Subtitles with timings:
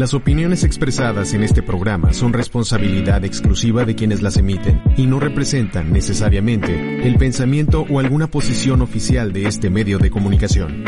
[0.00, 5.20] Las opiniones expresadas en este programa son responsabilidad exclusiva de quienes las emiten y no
[5.20, 10.84] representan necesariamente el pensamiento o alguna posición oficial de este medio de comunicación.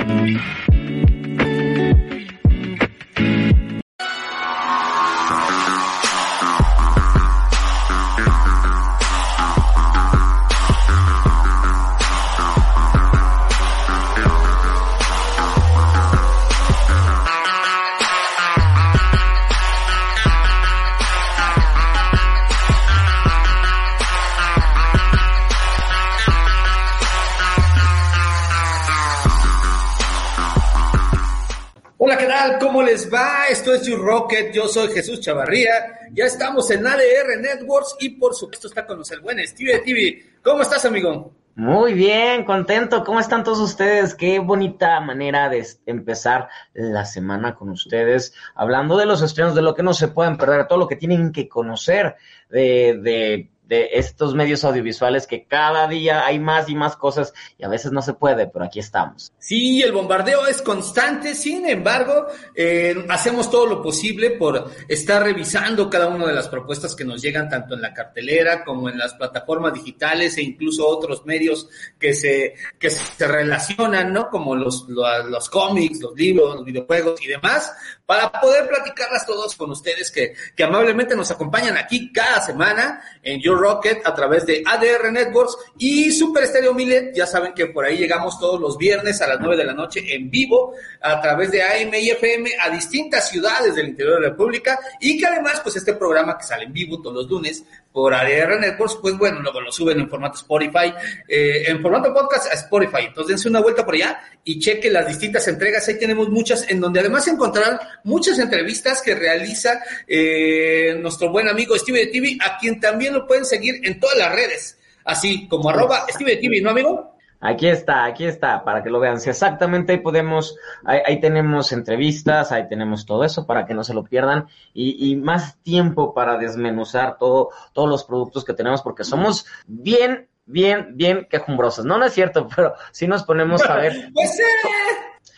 [33.96, 38.98] Rocket, yo soy Jesús Chavarría, ya estamos en ADR Networks y por supuesto está con
[38.98, 40.24] nosotros el buen Steve TV.
[40.42, 41.32] ¿Cómo estás, amigo?
[41.54, 43.04] Muy bien, contento.
[43.04, 44.14] ¿Cómo están todos ustedes?
[44.14, 49.74] Qué bonita manera de empezar la semana con ustedes, hablando de los estrenos, de lo
[49.74, 52.16] que no se pueden perder, todo lo que tienen que conocer
[52.48, 57.64] de, de de estos medios audiovisuales que cada día hay más y más cosas y
[57.64, 59.32] a veces no se puede, pero aquí estamos.
[59.38, 65.88] Sí, el bombardeo es constante, sin embargo, eh, hacemos todo lo posible por estar revisando
[65.88, 69.14] cada una de las propuestas que nos llegan tanto en la cartelera como en las
[69.14, 71.68] plataformas digitales e incluso otros medios
[71.98, 74.28] que se, que se relacionan, ¿no?
[74.28, 77.72] Como los, los, cómics, los libros, los videojuegos y demás,
[78.06, 83.40] para poder platicarlas todos con ustedes que, que amablemente nos acompañan aquí cada semana en
[83.56, 87.12] Rocket a través de ADR Networks y Super Stereo Millet.
[87.14, 90.14] Ya saben que por ahí llegamos todos los viernes a las 9 de la noche
[90.14, 94.28] en vivo a través de AM y FM a distintas ciudades del interior de la
[94.30, 98.14] República y que además pues este programa que sale en vivo todos los lunes por
[98.14, 100.94] ADR Networks, pues bueno, luego lo suben en formato Spotify,
[101.28, 103.04] eh, en formato podcast a Spotify.
[103.06, 105.86] Entonces dense una vuelta por allá y cheque las distintas entregas.
[105.88, 111.76] Ahí tenemos muchas, en donde además encontrarán muchas entrevistas que realiza eh, nuestro buen amigo
[111.78, 115.70] Steve de TV, a quien también lo pueden seguir en todas las redes, así como
[115.70, 117.12] arroba Steve TV, ¿no, amigo?
[117.44, 119.20] Aquí está, aquí está, para que lo vean.
[119.20, 123.82] Si exactamente ahí podemos, ahí, ahí, tenemos entrevistas, ahí tenemos todo eso para que no
[123.82, 128.80] se lo pierdan y, y, más tiempo para desmenuzar todo, todos los productos que tenemos
[128.82, 131.84] porque somos bien, bien, bien quejumbrosos.
[131.84, 134.10] No, no es cierto, pero si nos ponemos a ver.
[134.14, 134.44] pues eh,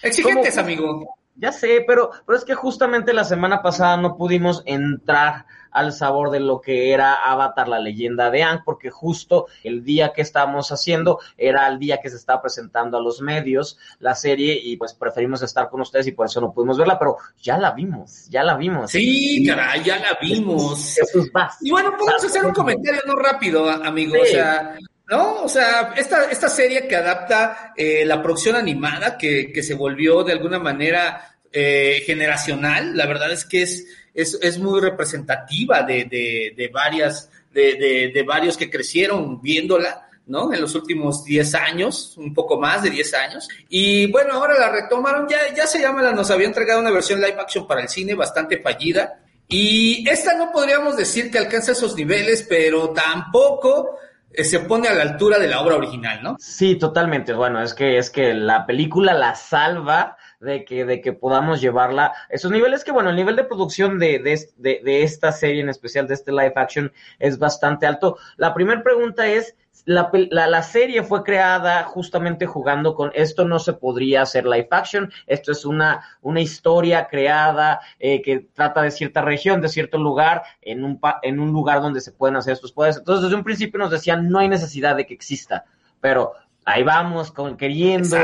[0.03, 1.17] exigentes, amigo.
[1.37, 6.31] Ya sé, pero, pero es que justamente la semana pasada no pudimos entrar al sabor
[6.31, 10.71] de lo que era Avatar, la leyenda de Ang, porque justo el día que estábamos
[10.71, 14.95] haciendo era el día que se estaba presentando a los medios la serie y pues
[14.95, 18.45] preferimos estar con ustedes y por eso no pudimos verla, pero ya la vimos, ya
[18.45, 18.93] la vimos.
[18.93, 20.95] Sí, caray, ya la vimos.
[20.95, 24.21] Jesús, vas, y bueno, podemos hacer un comentario no rápido, amigo, Sí.
[24.21, 24.77] o sea...
[25.11, 25.43] ¿No?
[25.43, 30.25] O sea, esta, esta serie que adapta eh, la producción animada, que, que se volvió
[30.25, 36.05] de alguna manera eh, generacional, la verdad es que es, es, es muy representativa de,
[36.05, 40.53] de, de varias, de, de, varios que crecieron viéndola, ¿no?
[40.55, 43.49] En los últimos 10 años, un poco más de 10 años.
[43.69, 47.21] Y bueno, ahora la retomaron, ya, ya se llama, la, nos había entregado una versión
[47.21, 49.21] live action para el cine bastante fallida.
[49.47, 53.99] Y esta no podríamos decir que alcanza esos niveles, pero tampoco
[54.43, 56.37] se pone a la altura de la obra original, ¿no?
[56.39, 57.33] Sí, totalmente.
[57.33, 62.13] Bueno, es que, es que la película la salva de que, de que podamos llevarla
[62.29, 65.69] esos niveles que, bueno, el nivel de producción de, de, de, de esta serie en
[65.69, 68.19] especial, de este live action, es bastante alto.
[68.37, 73.59] La primera pregunta es, la, la, la, serie fue creada justamente jugando con esto no
[73.59, 78.91] se podría hacer live action, esto es una, una historia creada eh, que trata de
[78.91, 82.73] cierta región, de cierto lugar, en un, en un lugar donde se pueden hacer estos
[82.73, 82.97] poderes.
[82.99, 85.65] Entonces, desde un principio nos decían, no hay necesidad de que exista,
[86.01, 86.33] pero
[86.65, 88.17] ahí vamos con queriendo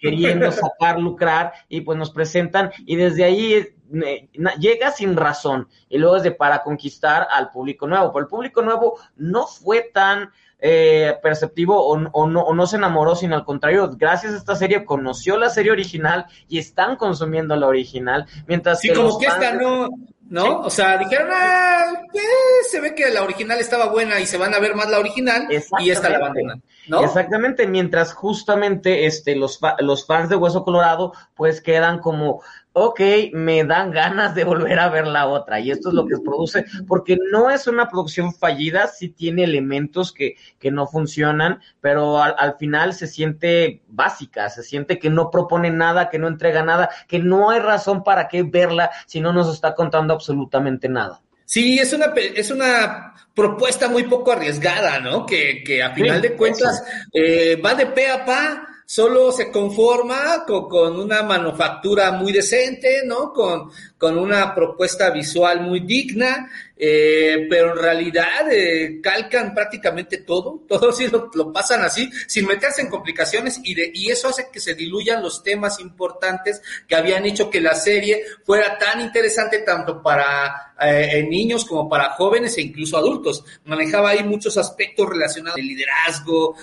[0.00, 3.54] queriendo sacar lucrar y pues nos presentan y desde ahí
[4.02, 4.28] eh,
[4.58, 8.62] llega sin razón y luego es de para conquistar al público nuevo pero el público
[8.62, 13.44] nuevo no fue tan eh, perceptivo o, o, no, o, no, se enamoró, sino al
[13.44, 18.80] contrario, gracias a esta serie conoció la serie original y están consumiendo la original, mientras
[18.80, 19.88] sí, que como que esta no,
[20.28, 20.42] ¿no?
[20.42, 20.50] ¿Sí?
[20.64, 24.54] O sea, dijeron, ah, eh, se ve que la original estaba buena y se van
[24.54, 27.04] a ver más la original y esta la abandonan, ¿no?
[27.04, 32.42] Exactamente, mientras justamente este, los, los fans de Hueso Colorado pues quedan como,
[32.78, 33.00] ok,
[33.32, 35.58] me dan ganas de volver a ver la otra.
[35.60, 40.12] Y esto es lo que produce, porque no es una producción fallida, sí tiene elementos
[40.12, 45.30] que, que no funcionan, pero al, al, final se siente básica, se siente que no
[45.30, 49.32] propone nada, que no entrega nada, que no hay razón para qué verla si no
[49.32, 51.22] nos está contando absolutamente nada.
[51.46, 55.24] Sí, es una, es una propuesta muy poco arriesgada, ¿no?
[55.24, 59.50] Que, que a final sí, de cuentas eh, va de pe a pa solo se
[59.50, 63.32] conforma con, una manufactura muy decente, ¿no?
[63.32, 70.64] Con, con una propuesta visual muy digna, eh, pero en realidad eh, calcan prácticamente todo,
[70.68, 74.48] todo sí lo, lo, pasan así, sin meterse en complicaciones y, de, y eso hace
[74.52, 79.60] que se diluyan los temas importantes que habían hecho que la serie fuera tan interesante
[79.60, 83.42] tanto para eh, niños como para jóvenes e incluso adultos.
[83.64, 86.56] Manejaba ahí muchos aspectos relacionados al liderazgo,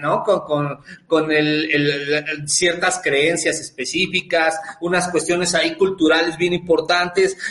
[0.00, 0.22] ¿no?
[0.24, 6.69] Con, con, con el, el, ciertas creencias específicas, unas cuestiones ahí culturales bien importantes.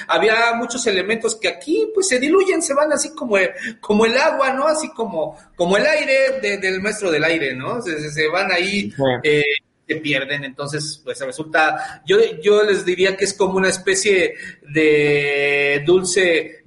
[0.07, 3.37] Había muchos elementos que aquí pues se diluyen, se van así como,
[3.79, 4.67] como el agua, ¿no?
[4.67, 7.81] Así como, como el aire del maestro del aire, ¿no?
[7.81, 8.93] Se, se van ahí.
[9.23, 9.43] Eh,
[9.87, 15.81] se pierden, entonces pues resulta, yo, yo les diría que es como una especie de
[15.83, 16.63] dulce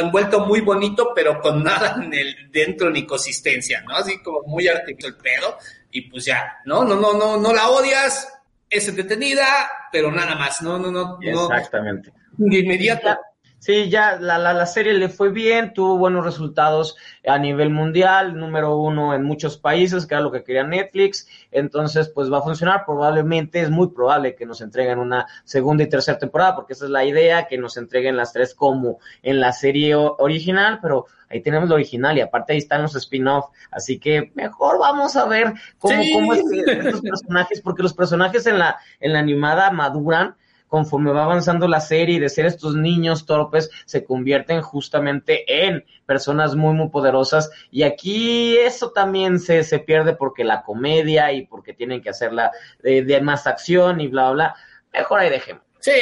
[0.00, 3.94] envuelto muy bonito, pero con nada en el dentro ni consistencia, ¿no?
[3.96, 5.58] Así como muy artificial el pedo,
[5.90, 6.84] y pues ya, ¿no?
[6.84, 8.28] No, no, no, no la odias,
[8.72, 9.46] es entretenida,
[9.92, 11.18] pero nada más, no, no, no.
[11.20, 12.12] Exactamente.
[12.36, 13.18] de inmediato.
[13.62, 18.36] Sí, ya la, la, la, serie le fue bien, tuvo buenos resultados a nivel mundial,
[18.36, 22.42] número uno en muchos países, que era lo que quería Netflix, entonces pues va a
[22.42, 26.86] funcionar, probablemente es muy probable que nos entreguen una segunda y tercera temporada, porque esa
[26.86, 31.40] es la idea, que nos entreguen las tres como en la serie original, pero ahí
[31.40, 35.52] tenemos lo original y aparte ahí están los spin-off, así que mejor vamos a ver
[35.78, 40.34] cómo, cómo es estos personajes, porque los personajes en la, en la animada maduran,
[40.72, 45.84] conforme va avanzando la serie y de ser estos niños torpes se convierten justamente en
[46.06, 47.50] personas muy muy poderosas.
[47.70, 52.52] Y aquí eso también se, se pierde porque la comedia y porque tienen que hacerla
[52.82, 54.56] de, de más acción y bla bla
[54.94, 55.62] mejor ahí dejemos.
[55.78, 55.92] Sí,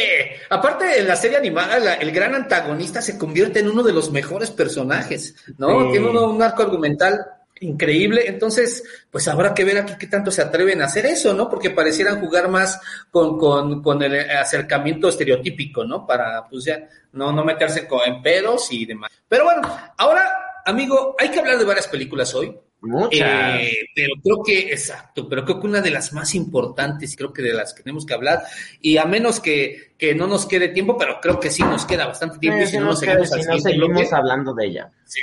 [0.51, 4.53] aparte en la serie animada, el gran antagonista se convierte en uno de los mejores
[4.53, 5.91] personajes, ¿no?
[5.91, 7.19] Tiene un arco argumental
[7.61, 8.25] increíble.
[8.27, 11.49] Entonces, pues habrá que ver aquí qué tanto se atreven a hacer eso, ¿no?
[11.49, 12.81] Porque parecieran jugar más
[13.11, 16.07] con, con, con el acercamiento estereotípico, ¿no?
[16.07, 19.11] Para, pues ya, no, no meterse con, en pedos y demás.
[19.29, 19.63] Pero bueno,
[19.97, 20.25] ahora,
[20.65, 22.57] amigo, hay que hablar de varias películas hoy.
[22.83, 23.61] Muchas.
[23.61, 27.43] Eh, pero creo que, exacto, pero creo que una de las más importantes, creo que
[27.43, 28.43] de las que tenemos que hablar,
[28.81, 32.07] y a menos que, que no nos quede tiempo, pero creo que sí nos queda
[32.07, 34.91] bastante tiempo, y si no, nos seguimos, si no seguimos hablando de ella.
[35.05, 35.21] Sí,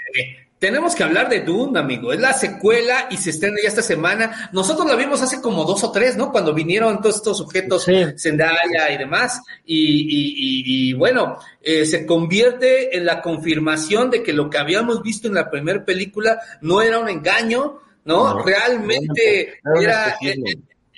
[0.59, 2.11] tenemos que hablar de Dune, amigo.
[2.11, 4.49] Es la secuela y se estrena ya esta semana.
[4.51, 6.31] Nosotros la vimos hace como dos o tres, ¿no?
[6.31, 7.85] Cuando vinieron todos estos sujetos,
[8.17, 9.41] Zendaya y demás.
[9.65, 15.35] Y, bueno, eh, se convierte en la confirmación de que lo que habíamos visto en
[15.35, 18.43] la primera película no era un engaño, ¿no?
[18.43, 20.17] Realmente era,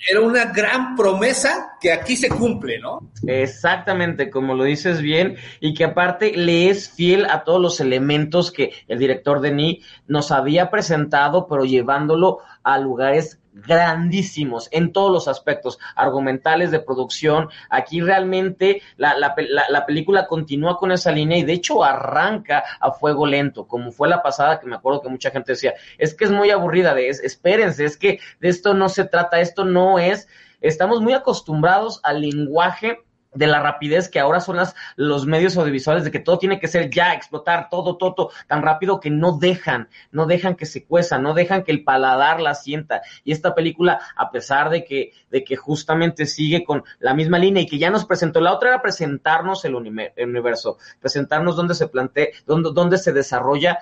[0.08, 3.10] era una gran promesa que aquí se cumple, ¿no?
[3.26, 8.50] Exactamente, como lo dices bien, y que aparte le es fiel a todos los elementos
[8.50, 15.28] que el director Denis nos había presentado, pero llevándolo a lugares grandísimos en todos los
[15.28, 17.48] aspectos, argumentales, de producción.
[17.68, 19.34] Aquí realmente la, la,
[19.68, 24.08] la, película continúa con esa línea y de hecho arranca a fuego lento, como fue
[24.08, 27.08] la pasada, que me acuerdo que mucha gente decía, es que es muy aburrida, de,
[27.08, 30.28] espérense, es que de esto no se trata, esto no es,
[30.60, 32.98] estamos muy acostumbrados al lenguaje
[33.32, 36.68] de la rapidez que ahora son las, los medios audiovisuales, de que todo tiene que
[36.68, 41.18] ser ya, explotar todo, todo, tan rápido que no dejan, no dejan que se cueza,
[41.18, 43.02] no dejan que el paladar la sienta.
[43.24, 47.62] Y esta película, a pesar de que, de que justamente sigue con la misma línea
[47.62, 52.28] y que ya nos presentó, la otra era presentarnos el, universo, presentarnos dónde se plantea,
[52.46, 53.78] dónde, dónde se desarrolla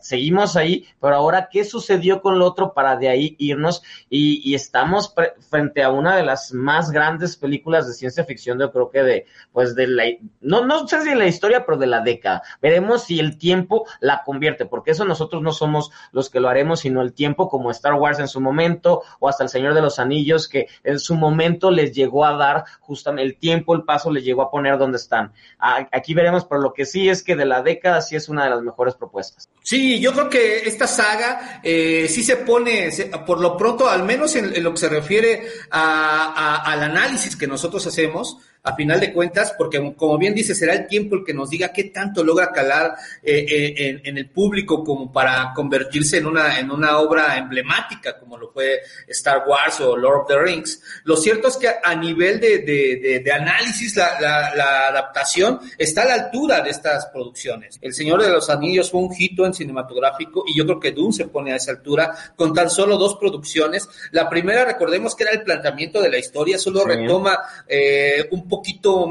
[0.00, 3.82] seguimos ahí, pero ahora, ¿qué sucedió con lo otro para de ahí irnos?
[4.08, 5.14] Y, estamos
[5.50, 9.26] frente a una de las más grandes películas de ciencia ficción, yo creo que de,
[9.52, 10.04] pues de la,
[10.40, 12.42] no, no sé si de la historia, pero de la década.
[12.62, 16.80] Veremos si el tiempo la convierte, porque eso nosotros no somos los que lo haremos,
[16.80, 19.98] sino el tiempo como Star Wars en su momento, o hasta el Señor de los
[19.98, 24.24] Anillos, que en su momento les llegó a dar justamente el tiempo, el paso les
[24.24, 25.32] llegó a poner donde están.
[25.58, 28.50] Aquí veremos, pero lo que sí es que de la década sí es una de
[28.50, 29.48] las mejores propuestas.
[29.66, 32.88] Sí, yo creo que esta saga eh, sí se pone,
[33.26, 35.42] por lo pronto, al menos en, lo que se refiere
[35.72, 40.88] al análisis que nosotros hacemos, a final de cuentas, porque como bien dice, será el
[40.88, 45.12] tiempo el que nos diga qué tanto logra calar eh, eh, en, el público como
[45.12, 50.22] para convertirse en una, en una obra emblemática, como lo fue Star Wars o Lord
[50.22, 50.82] of the Rings.
[51.04, 56.06] Lo cierto es que a nivel de, de, de, análisis, la, la, adaptación está a
[56.06, 57.78] la altura de estas producciones.
[57.80, 61.12] El Señor de los Anillos fue un hito en cinematográfico y yo creo que Dune
[61.12, 63.88] se pone a esa altura con tan solo dos producciones.
[64.10, 68.55] La primera, recordemos que era el planteamiento de la historia, solo retoma eh, un poco
[68.56, 69.08] poquito,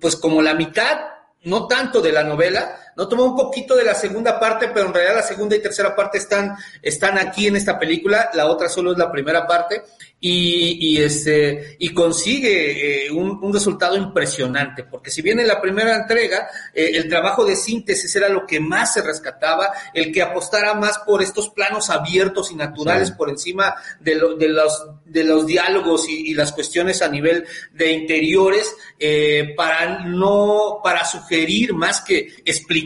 [0.00, 0.98] pues como la mitad,
[1.44, 4.94] no tanto de la novela, no toma un poquito de la segunda parte, pero en
[4.94, 8.92] realidad la segunda y tercera parte están, están aquí en esta película, la otra solo
[8.92, 9.82] es la primera parte,
[10.22, 15.62] y, y este, y consigue eh, un, un, resultado impresionante, porque si bien en la
[15.62, 20.20] primera entrega eh, el trabajo de síntesis era lo que más se rescataba, el que
[20.20, 23.14] apostara más por estos planos abiertos y naturales sí.
[23.16, 27.46] por encima de, lo, de, los, de los diálogos y, y, las cuestiones a nivel
[27.72, 32.79] de interiores, eh, para no, para sugerir más que explicar,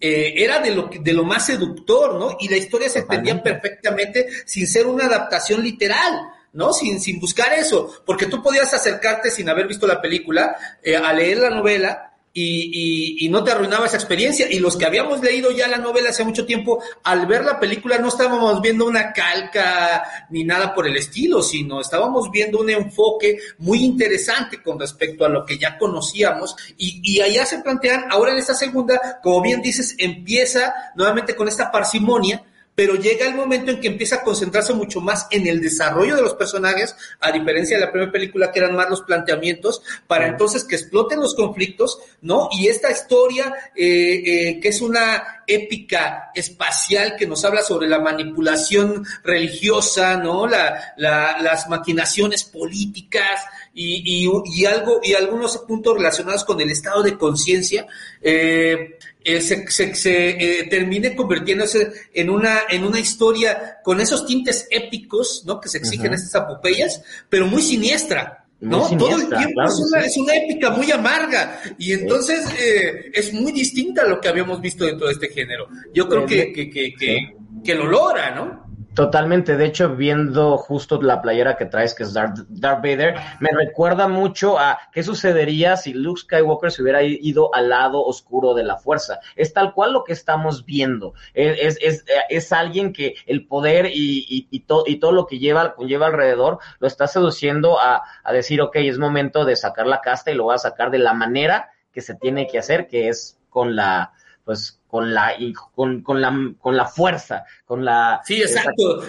[0.00, 2.36] eh, era de lo, de lo más seductor, ¿no?
[2.40, 6.30] Y la historia se entendía perfectamente sin ser una adaptación literal.
[6.52, 6.72] ¿no?
[6.72, 11.12] Sin, sin buscar eso, porque tú podías acercarte sin haber visto la película, eh, a
[11.12, 14.50] leer la novela y, y, y, no te arruinaba esa experiencia.
[14.50, 17.96] Y los que habíamos leído ya la novela hace mucho tiempo, al ver la película
[17.98, 23.38] no estábamos viendo una calca ni nada por el estilo, sino estábamos viendo un enfoque
[23.58, 26.56] muy interesante con respecto a lo que ya conocíamos.
[26.76, 31.46] Y, y allá se plantean, ahora en esta segunda, como bien dices, empieza nuevamente con
[31.46, 32.44] esta parsimonia
[32.74, 36.22] pero llega el momento en que empieza a concentrarse mucho más en el desarrollo de
[36.22, 40.64] los personajes, a diferencia de la primera película que eran más los planteamientos, para entonces
[40.64, 42.48] que exploten los conflictos, ¿no?
[42.52, 48.00] Y esta historia, eh, eh, que es una épica espacial que nos habla sobre la
[48.00, 50.46] manipulación religiosa, ¿no?
[50.46, 53.40] La, la, las maquinaciones políticas,
[53.74, 57.86] y, y, y, algo y algunos puntos relacionados con el estado de conciencia
[58.22, 64.26] eh, eh, se, se, se eh, termine convirtiéndose en una en una historia con esos
[64.26, 68.88] tintes épicos no que se exigen estas apopeyas pero muy siniestra ¿no?
[68.88, 70.06] Muy Todo el tiempo claro, es, una, sí.
[70.06, 74.60] es, una, épica muy amarga y entonces eh, es muy distinta a lo que habíamos
[74.60, 75.68] visto de todo este género.
[75.92, 78.63] Yo creo que, que, que, que, que lo logra, ¿no?
[78.94, 84.06] Totalmente, de hecho, viendo justo la playera que traes, que es Darth, Vader, me recuerda
[84.06, 88.76] mucho a qué sucedería si Luke Skywalker se hubiera ido al lado oscuro de la
[88.76, 89.18] fuerza.
[89.34, 91.14] Es tal cual lo que estamos viendo.
[91.32, 95.74] Es, es, es alguien que el poder y, y, y, y todo lo que lleva,
[96.06, 100.34] alrededor lo está seduciendo a, a decir, ok, es momento de sacar la casta y
[100.34, 103.74] lo va a sacar de la manera que se tiene que hacer, que es con
[103.74, 104.12] la,
[104.44, 105.34] pues con la
[105.74, 109.02] con, con la con la fuerza, con la Sí, exacto.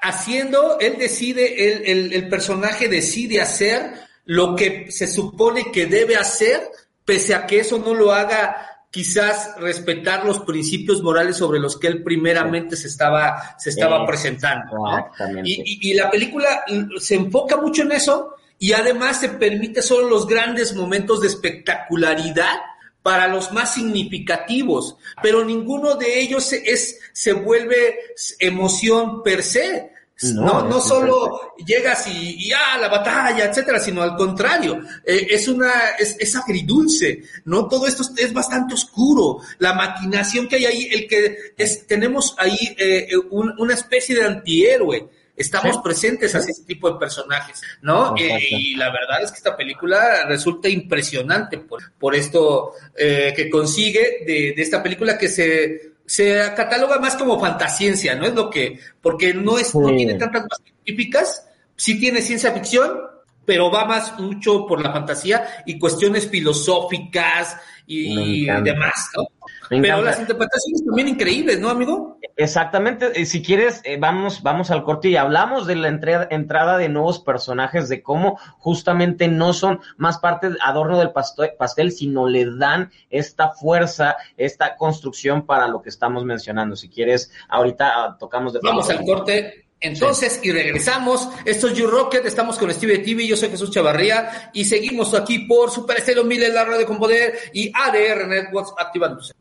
[0.00, 3.92] Haciendo, él decide, el, el, el, personaje decide hacer
[4.26, 6.60] lo que se supone que debe hacer,
[7.04, 11.88] pese a que eso no lo haga quizás respetar los principios morales sobre los que
[11.88, 14.76] él primeramente se estaba, se estaba presentando.
[14.76, 15.10] ¿no?
[15.42, 16.64] Y, y, y la película
[17.00, 22.58] se enfoca mucho en eso y además se permite solo los grandes momentos de espectacularidad
[23.02, 27.98] para los más significativos, pero ninguno de ellos es, se vuelve
[28.38, 29.90] emoción per se.
[30.22, 35.28] No, no, no solo llegas y, y, ah, la batalla, etcétera, sino al contrario, eh,
[35.30, 37.66] es una, es, es, agridulce, ¿no?
[37.68, 42.76] Todo esto es, bastante oscuro, la maquinación que hay ahí, el que es, tenemos ahí
[42.76, 45.08] eh, un, una especie de antihéroe,
[45.40, 45.80] estamos ¿Sí?
[45.82, 48.14] presentes a ese tipo de personajes, ¿no?
[48.16, 53.48] Eh, y la verdad es que esta película resulta impresionante por, por esto eh, que
[53.48, 58.26] consigue de, de, esta película que se, se cataloga más como fantasciencia, ¿no?
[58.26, 59.78] Es lo que, porque no es, sí.
[59.78, 63.00] no tiene tantas más típicas, sí tiene ciencia ficción,
[63.44, 67.56] pero va más mucho por la fantasía y cuestiones filosóficas
[67.86, 69.39] y, y demás, ¿no?
[69.70, 72.18] Pero las interpretaciones también increíbles, ¿no, amigo?
[72.36, 73.24] Exactamente.
[73.24, 77.20] Si quieres, eh, vamos, vamos al corte y hablamos de la entrada, entrada de nuevos
[77.20, 82.90] personajes, de cómo justamente no son más parte de adorno del pastel, sino le dan
[83.10, 86.74] esta fuerza, esta construcción para lo que estamos mencionando.
[86.74, 89.69] Si quieres, ahorita uh, tocamos de Vamos al corte.
[89.80, 91.28] Entonces, y regresamos.
[91.44, 95.40] Esto es You Rocket, estamos con Steve TV, yo soy Jesús Chavarría y seguimos aquí
[95.40, 99.32] por Super Estéreo 1000 la radio con poder y ADR Networks activándose.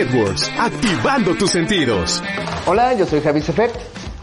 [0.00, 2.22] Networks, activando tus sentidos.
[2.64, 3.74] Hola, yo soy Javi Sefert.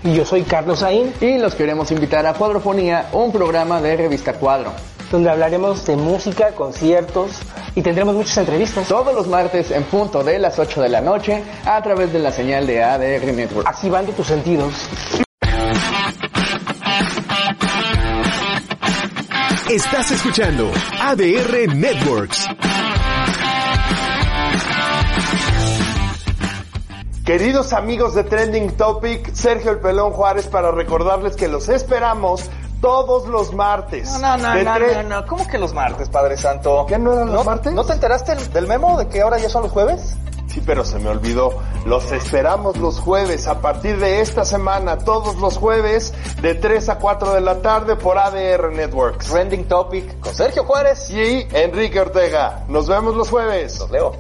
[0.04, 1.14] Y yo soy Carlos Saín.
[1.22, 4.74] Y los queremos invitar a Cuadrofonía, un programa de revista Cuadro.
[5.12, 7.34] Donde hablaremos de música, conciertos
[7.76, 8.88] y tendremos muchas entrevistas.
[8.88, 12.32] Todos los martes en punto de las 8 de la noche a través de la
[12.32, 13.68] señal de ADR Network.
[13.68, 14.74] Activando tus sentidos.
[19.70, 22.48] Estás escuchando ADR Networks.
[27.28, 33.28] Queridos amigos de Trending Topic, Sergio El Pelón Juárez para recordarles que los esperamos todos
[33.28, 34.10] los martes.
[34.22, 36.86] No, no, De no, tres- no, no, ¿Cómo que los martes, Padre Santo?
[36.88, 37.74] ¿Qué no eran los martes?
[37.74, 40.16] ¿No te enteraste del- del memo de que ahora ya son los jueves?
[40.48, 41.52] Sí, pero se me olvidó.
[41.86, 46.98] Los esperamos los jueves, a partir de esta semana, todos los jueves, de 3 a
[46.98, 49.28] 4 de la tarde por ADR Networks.
[49.28, 51.10] Trending Topic con Sergio Juárez.
[51.10, 52.64] Y Enrique Ortega.
[52.70, 53.78] Nos vemos los jueves.
[53.80, 54.14] Los leo.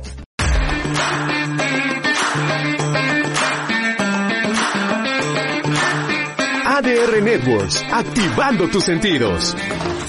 [6.77, 9.55] ADR Networks, activando tus sentidos.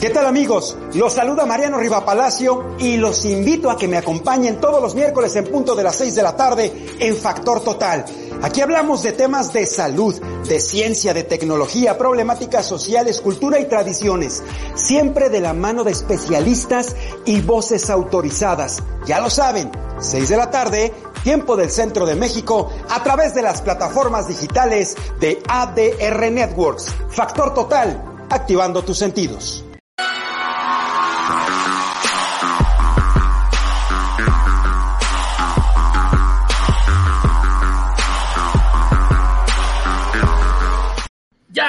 [0.01, 0.77] ¿Qué tal amigos?
[0.95, 5.35] Los saluda Mariano Riva Palacio y los invito a que me acompañen todos los miércoles
[5.35, 8.05] en punto de las 6 de la tarde en Factor Total.
[8.41, 10.15] Aquí hablamos de temas de salud,
[10.47, 14.45] de ciencia, de tecnología, problemáticas sociales, cultura y tradiciones,
[14.77, 18.81] siempre de la mano de especialistas y voces autorizadas.
[19.05, 23.43] Ya lo saben, 6 de la tarde, tiempo del centro de México, a través de
[23.43, 26.95] las plataformas digitales de ADR Networks.
[27.09, 28.01] Factor Total,
[28.31, 29.65] activando tus sentidos.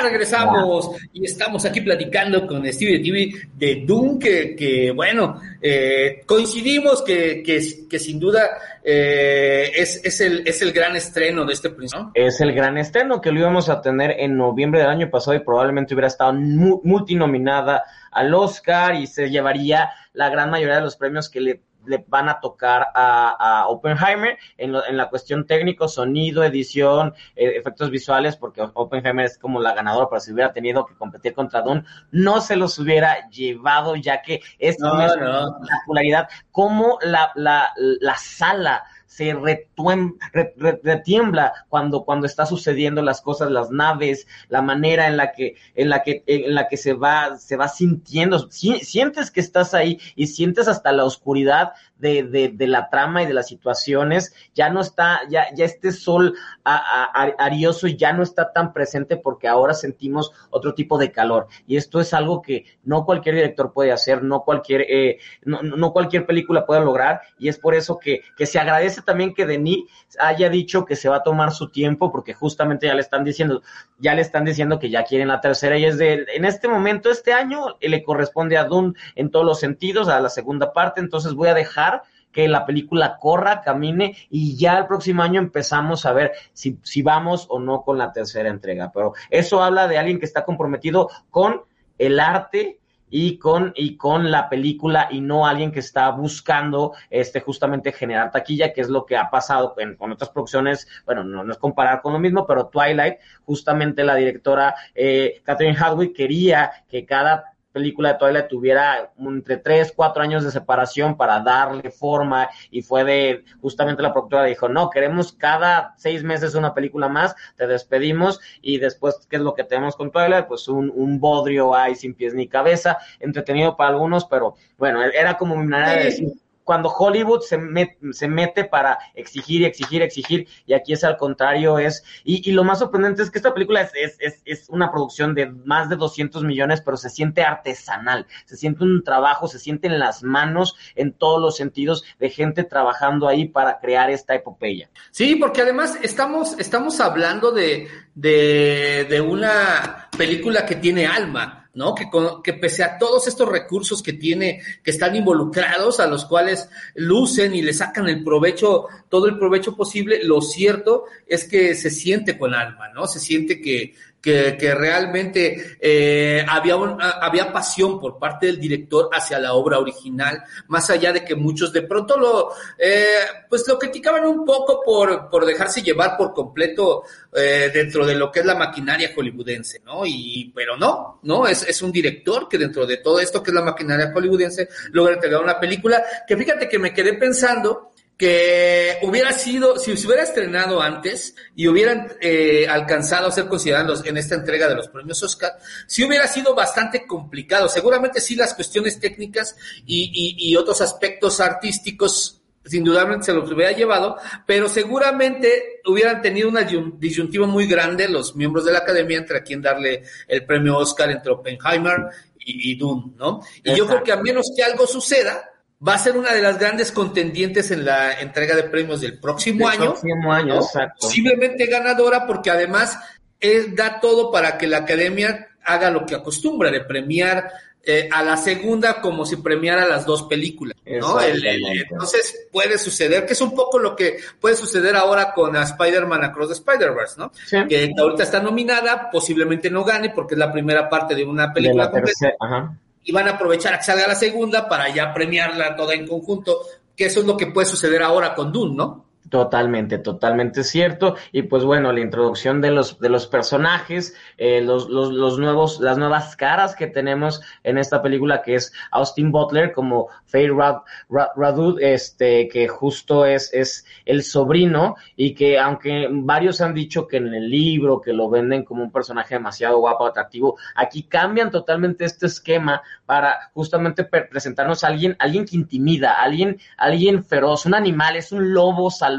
[0.10, 7.02] Regresamos y estamos aquí platicando con Stevie TV de Doom, que, que, bueno, eh, coincidimos
[7.04, 8.42] que, que, que sin duda
[8.84, 12.02] eh, es, es, el, es el gran estreno de este príncipe.
[12.02, 12.12] ¿no?
[12.14, 15.42] Es el gran estreno que lo íbamos a tener en noviembre del año pasado y
[15.42, 20.96] probablemente hubiera estado mu- multinominada al Oscar y se llevaría la gran mayoría de los
[20.98, 25.46] premios que le le van a tocar a, a Oppenheimer en, lo- en la cuestión
[25.46, 30.54] técnico, sonido, edición, eh, efectos visuales, porque Oppenheimer es como la ganadora, pero si hubiera
[30.54, 35.08] tenido que competir contra Dune, no se los hubiera llevado, ya que es No, una
[35.16, 35.48] no.
[35.48, 38.84] espectacularidad, como la, la, la sala
[39.20, 45.08] se retuem- re- re- retiembla cuando, cuando está sucediendo las cosas, las naves, la manera
[45.08, 48.80] en la que, en la que, en la que se va, se va sintiendo, Si-
[48.80, 53.26] sientes que estás ahí y sientes hasta la oscuridad de, de, de la trama y
[53.26, 56.34] de las situaciones, ya no está, ya, ya este sol
[56.64, 61.12] a- a- a- arioso ya no está tan presente porque ahora sentimos otro tipo de
[61.12, 61.48] calor.
[61.68, 65.92] Y esto es algo que no cualquier director puede hacer, no cualquier, eh, no no
[65.92, 69.86] cualquier película puede lograr, y es por eso que, que se agradece también que Denis
[70.20, 73.64] haya dicho que se va a tomar su tiempo, porque justamente ya le están diciendo,
[73.98, 77.10] ya le están diciendo que ya quieren la tercera, y es de, en este momento,
[77.10, 81.34] este año, le corresponde a Dune en todos los sentidos, a la segunda parte, entonces
[81.34, 86.14] voy a dejar que la película corra, camine y ya el próximo año empezamos a
[86.14, 88.92] ver si, si vamos o no con la tercera entrega.
[88.94, 91.64] Pero eso habla de alguien que está comprometido con
[91.98, 97.40] el arte y con, y con la película y no alguien que está buscando este
[97.42, 101.44] justamente generar taquilla, que es lo que ha pasado en- con otras producciones, bueno, no,
[101.44, 106.72] no es comparar con lo mismo, pero Twilight, justamente la directora eh, Catherine Hadwig quería
[106.90, 112.50] que cada película de Twilight tuviera entre 3, 4 años de separación para darle forma
[112.72, 117.36] y fue de, justamente la productora dijo, no, queremos cada seis meses una película más,
[117.56, 120.48] te despedimos y después, ¿qué es lo que tenemos con Twilight?
[120.48, 125.38] Pues un, un bodrio ahí sin pies ni cabeza, entretenido para algunos, pero bueno, era
[125.38, 126.34] como mi manera de decir,
[126.70, 131.18] cuando Hollywood se, met- se mete para exigir y exigir, exigir, y aquí es al
[131.18, 134.92] contrario, es, y, lo más sorprendente es que esta película es, es, es, es una
[134.92, 139.58] producción de más de 200 millones, pero se siente artesanal, se siente un trabajo, se
[139.58, 144.36] siente en las manos, en todos los sentidos, de gente trabajando ahí para crear esta
[144.36, 144.92] epopeya.
[145.10, 151.96] Sí, porque además estamos, estamos hablando de, de, de una película que tiene alma, ¿no?
[151.96, 156.26] Que, con- que pese a todos estos recursos que tiene, que están involucrados, a los
[156.26, 161.74] cuales lucen y le sacan el provecho, todo el provecho posible, lo cierto es que
[161.76, 163.08] se siente con alma, ¿no?
[163.08, 168.60] Se siente que, que, que realmente eh, había, un- a- había pasión por parte del
[168.60, 173.06] director hacia la obra original, más allá de que muchos de pronto lo, eh,
[173.50, 177.04] pues lo criticaban un poco por, por dejarse llevar por completo
[177.34, 180.06] eh, dentro de lo que es la maquinaria hollywoodense, ¿no?
[180.06, 183.56] Y, pero no, no, es, es un director que dentro de todo esto que es
[183.56, 189.32] la maquinaria hollywoodense logra entregar una película que fíjate que me quedé pensando que hubiera
[189.32, 194.36] sido, si se hubiera estrenado antes y hubieran eh, alcanzado a ser considerados en esta
[194.36, 195.54] entrega de los premios Oscar,
[195.88, 197.70] sí hubiera sido bastante complicado.
[197.70, 199.56] Seguramente sí las cuestiones técnicas
[199.86, 206.22] y, y, y otros aspectos artísticos sin dudablemente se los hubiera llevado, pero seguramente hubieran
[206.22, 210.04] tenido una disyun- disyuntiva muy grande los miembros de la academia entre a quién darle
[210.28, 213.40] el premio Oscar entre Oppenheimer y, y Dune, ¿no?
[213.64, 215.49] Y yo creo que a menos que algo suceda,
[215.88, 219.70] va a ser una de las grandes contendientes en la entrega de premios del próximo
[219.70, 219.92] Del año.
[219.92, 220.62] próximo año, ¿no?
[220.62, 221.08] exacto.
[221.08, 222.98] Posiblemente ganadora porque además
[223.40, 228.22] es- da todo para que la academia haga lo que acostumbra, de premiar eh, a
[228.24, 231.18] la segunda como si premiara las dos películas, ¿no?
[231.22, 235.56] El- el- entonces puede suceder, que es un poco lo que puede suceder ahora con
[235.56, 237.32] Spider-Man Across the Spider-Verse, ¿no?
[237.48, 237.58] Sí.
[237.70, 241.54] Que ahorita está nominada, posiblemente no gane porque es la primera parte de una De
[241.54, 242.78] película la completa tercera, ajá.
[243.04, 246.62] Y van a aprovechar a que salga la segunda para ya premiarla toda en conjunto,
[246.96, 249.09] que eso es lo que puede suceder ahora con Dune, ¿no?
[249.30, 251.16] Totalmente, totalmente cierto.
[251.32, 255.80] Y pues bueno, la introducción de los, de los personajes, eh, los, los, los nuevos,
[255.82, 260.78] las nuevas caras que tenemos en esta película, que es Austin Butler como Faye Rad,
[261.10, 267.08] Ra- Radud, este, que justo es, es el sobrino, y que aunque varios han dicho
[267.08, 271.52] que en el libro, que lo venden como un personaje demasiado guapo, atractivo, aquí cambian
[271.52, 277.68] totalmente este esquema para justamente pre- presentarnos a alguien, alguien que intimida, alguien, alguien feroz,
[277.68, 279.19] un animal, es un lobo salvaje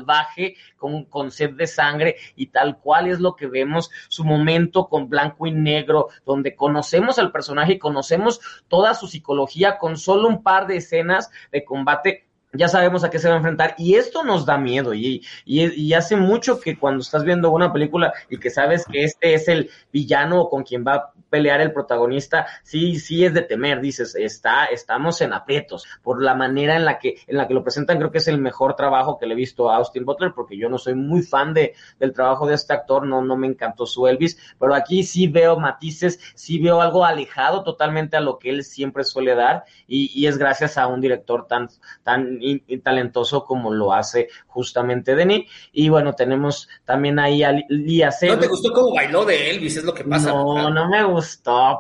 [0.76, 5.08] con, con sed de sangre y tal cual es lo que vemos, su momento con
[5.08, 10.42] blanco y negro, donde conocemos al personaje y conocemos toda su psicología con solo un
[10.42, 14.24] par de escenas de combate ya sabemos a qué se va a enfrentar y esto
[14.24, 18.38] nos da miedo y, y, y hace mucho que cuando estás viendo una película y
[18.38, 23.24] que sabes que este es el villano con quien va pelear el protagonista, sí, sí
[23.24, 27.36] es de temer, dices, está, estamos en aprietos por la manera en la que, en
[27.36, 29.76] la que lo presentan, creo que es el mejor trabajo que le he visto a
[29.76, 33.22] Austin Butler, porque yo no soy muy fan de, del trabajo de este actor, no,
[33.22, 38.16] no me encantó su Elvis, pero aquí sí veo matices, sí veo algo alejado totalmente
[38.16, 41.68] a lo que él siempre suele dar, y, y es gracias a un director tan,
[42.02, 45.48] tan in- in- talentoso como lo hace justamente Denis.
[45.72, 49.76] Y bueno, tenemos también ahí a Li- Lia ¿No te gustó cómo bailó de Elvis?
[49.76, 50.30] Es lo que pasa.
[50.32, 51.19] No, no me gustó,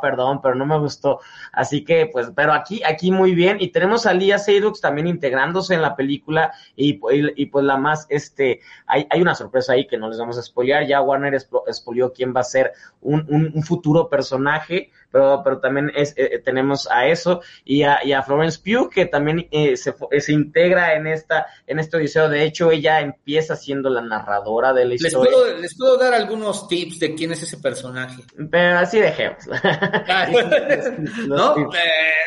[0.00, 1.20] perdón, pero no me gustó.
[1.52, 3.56] Así que, pues, pero aquí, aquí muy bien.
[3.60, 6.52] Y tenemos a Lia Seydoux también integrándose en la película.
[6.76, 10.18] Y, pu- y, pues la más, este, hay, hay una sorpresa ahí que no les
[10.18, 10.86] vamos a spoilear.
[10.86, 15.90] Ya Warner expolió quién va a ser un, un, un futuro personaje, pero, pero también
[15.94, 17.40] es, eh, tenemos a eso.
[17.64, 21.46] Y a, y a Florence Pugh, que también eh, se, eh, se integra en esta,
[21.66, 22.28] en este odiseo.
[22.28, 25.30] De hecho, ella empieza siendo la narradora de la Les historia.
[25.32, 28.22] puedo, les puedo dar algunos tips de quién es ese personaje.
[28.50, 28.98] Pero así
[31.26, 31.56] ¿No?
[31.56, 31.78] Eh,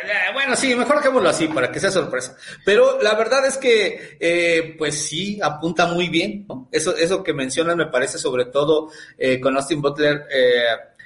[0.04, 2.36] eh, bueno, sí, mejor dejémoslo así para que sea sorpresa.
[2.66, 6.46] Pero la verdad es que, eh, pues sí, apunta muy bien.
[6.48, 6.70] ¿no?
[6.72, 10.26] Eso, eso que mencionas me parece sobre todo eh, con Austin Butler.
[10.32, 10.64] eh,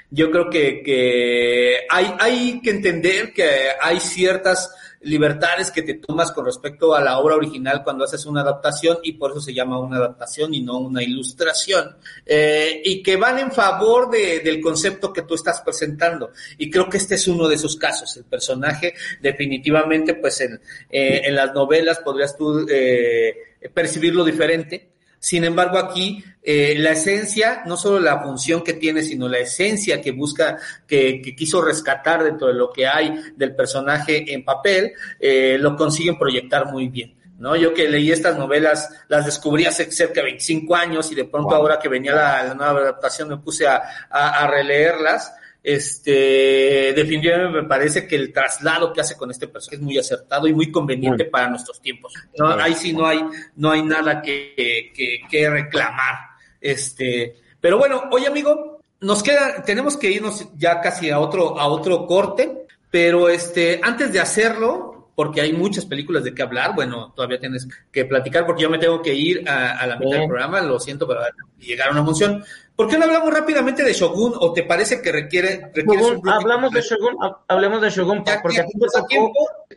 [0.09, 4.73] yo creo que, que hay, hay que entender que hay ciertas
[5.07, 9.13] libertades que te tomas con respecto a la obra original cuando haces una adaptación y
[9.13, 13.51] por eso se llama una adaptación y no una ilustración eh, y que van en
[13.51, 16.31] favor de, del concepto que tú estás presentando.
[16.57, 18.15] Y creo que este es uno de esos casos.
[18.17, 23.35] El personaje definitivamente pues en, eh, en las novelas podrías tú eh,
[23.73, 29.27] percibirlo diferente sin embargo, aquí eh, la esencia, no solo la función que tiene, sino
[29.27, 34.33] la esencia que busca, que, que quiso rescatar dentro de lo que hay del personaje
[34.33, 37.15] en papel, eh, lo consiguen proyectar muy bien.
[37.39, 37.55] ¿no?
[37.55, 41.49] Yo que leí estas novelas, las descubrí hace cerca de 25 años y de pronto
[41.49, 41.57] Wow.
[41.57, 45.33] ahora que venía la, la nueva adaptación me puse a, a, a releerlas.
[45.69, 50.47] Este, definitivamente me parece que el traslado que hace con este personaje es muy acertado
[50.47, 52.13] y muy conveniente para nuestros tiempos.
[52.39, 53.19] No, ahí sí no hay,
[53.57, 54.53] no hay nada que,
[54.95, 56.19] que, que reclamar.
[56.61, 61.67] Este, pero bueno, oye amigo, nos queda, tenemos que irnos ya casi a otro, a
[61.67, 67.11] otro corte, pero este, antes de hacerlo, porque hay muchas películas de qué hablar, bueno,
[67.13, 70.29] todavía tienes que platicar porque yo me tengo que ir a, a la mitad del
[70.29, 71.19] programa, lo siento, pero
[71.59, 72.41] llegar a una función.
[72.77, 76.71] ¿Por qué no hablamos rápidamente de Shogun o te parece que requiere, Shogun, un hablamos
[76.71, 76.81] de?
[76.81, 79.33] Shogun, ha- hablemos de Shogun, Ya porque que a ti te tocó, tiempo,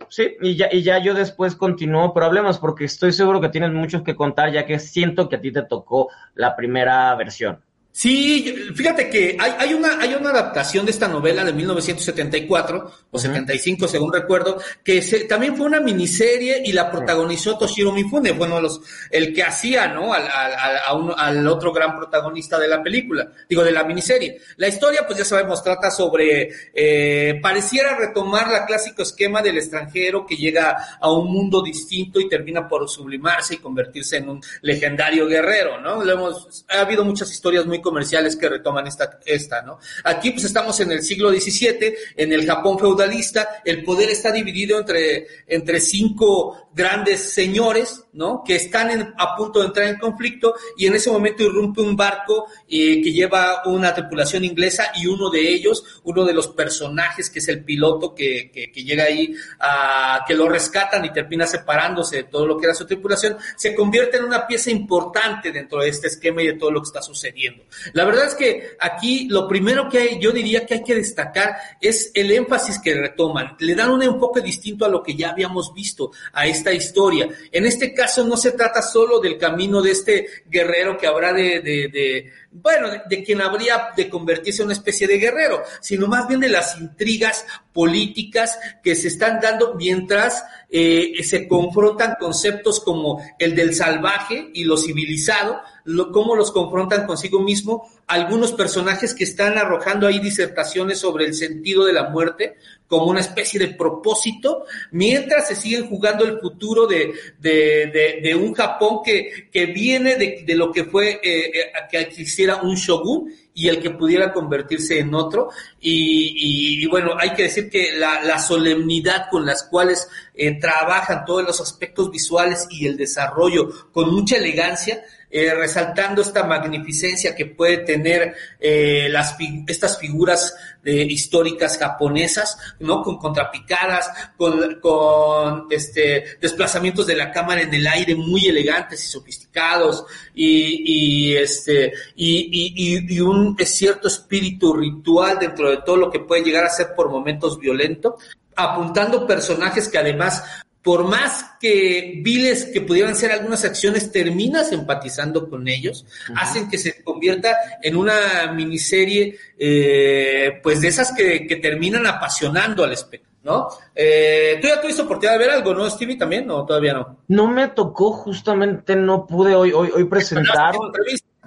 [0.09, 3.73] sí, y ya, y ya yo después continúo, pero hablemos porque estoy seguro que tienes
[3.73, 7.61] muchos que contar, ya que siento que a ti te tocó la primera versión.
[7.93, 13.19] Sí, fíjate que hay, hay, una, hay una adaptación de esta novela de 1974 o
[13.19, 18.57] 75, según recuerdo, que se- también fue una miniserie y la protagonizó Toshiro Mifune, bueno,
[18.57, 20.15] de los, el que hacía, ¿no?
[20.15, 23.83] Al, al, al- a un- al otro gran protagonista de la película, digo, de la
[23.83, 24.41] miniserie.
[24.57, 30.25] La historia, pues ya sabemos, trata sobre, eh, pareciera retomar la clásico esquema del extranjero
[30.25, 35.27] que llega a un mundo distinto y termina por sublimarse y convertirse en un legendario
[35.27, 36.05] guerrero, ¿no?
[36.05, 39.79] Lo hemos, ha habido muchas historias muy comerciales que retoman esta, esta, ¿no?
[40.05, 44.79] Aquí pues estamos en el siglo XVII, en el Japón feudalista, el poder está dividido
[44.79, 48.43] entre, entre cinco grandes señores, ¿no?
[48.45, 51.97] Que están en- a punto de entrar en conflicto y en ese momento irrumpe un
[51.97, 57.29] barco eh, que lleva una tripulación inglesa y uno de ellos, uno de los personajes
[57.31, 61.47] que es el piloto que, que, que llega ahí, a, que lo rescatan y termina
[61.47, 65.81] separándose de todo lo que era su tripulación, se convierte en una pieza importante dentro
[65.81, 67.65] de este esquema y de todo lo que está sucediendo.
[67.93, 71.57] La verdad es que aquí lo primero que hay, yo diría que hay que destacar
[71.81, 73.57] es el énfasis que retoman.
[73.59, 77.29] Le dan un enfoque distinto a lo que ya habíamos visto a esta historia.
[77.53, 82.31] En este caso no se trata solo del camino de este guerrero que habrá de,
[82.51, 86.49] bueno, de, quien habría de convertirse en una especie de guerrero, sino más bien de
[86.49, 93.75] las intrigas políticas que se están dando mientras eh, se confrontan conceptos como el del
[93.75, 100.07] salvaje y lo civilizado, lo, cómo los confrontan consigo mismo, algunos personajes que están arrojando
[100.07, 105.55] ahí disertaciones sobre el sentido de la muerte como una especie de propósito, mientras se
[105.55, 111.21] siguen jugando el futuro de, de, un Japón que, que viene de, lo que fue
[111.23, 115.51] eh, eh que existiera un shogun y el que pudiera convertirse en otro.
[115.81, 121.45] Y, bueno, hay que decir que la, la solemnidad con las cuales eh, trabajan todos
[121.45, 127.79] los aspectos visuales y el desarrollo con mucha elegancia, eh, resaltando esta magnificencia que puede
[127.79, 133.03] tener eh, las, estas figuras históricas japonesas, ¿no?
[133.03, 139.09] Con contrapicadas, con, con este, desplazamientos de la cámara en el aire muy elegantes y
[139.09, 146.11] sofisticados, y, y este, y, y, y un cierto espíritu ritual dentro de todo lo
[146.11, 148.17] que puede llegar a ser por momentos violento,
[148.57, 150.43] apuntando personajes que además
[150.83, 156.79] por más que viles que pudieran ser algunas acciones, terminas empatizando con ellos, hacen que
[156.79, 163.31] se convierta en una miniserie, eh, pues de esas que, que, terminan apasionando al espectador.
[163.43, 163.69] ¿No?
[163.95, 166.19] Eh, Tú ya tuviste oportunidad de ver algo, ¿no, Stevie?
[166.19, 167.21] ¿También o todavía no?
[167.29, 170.75] No me tocó, justamente no pude hoy, hoy, hoy presentar.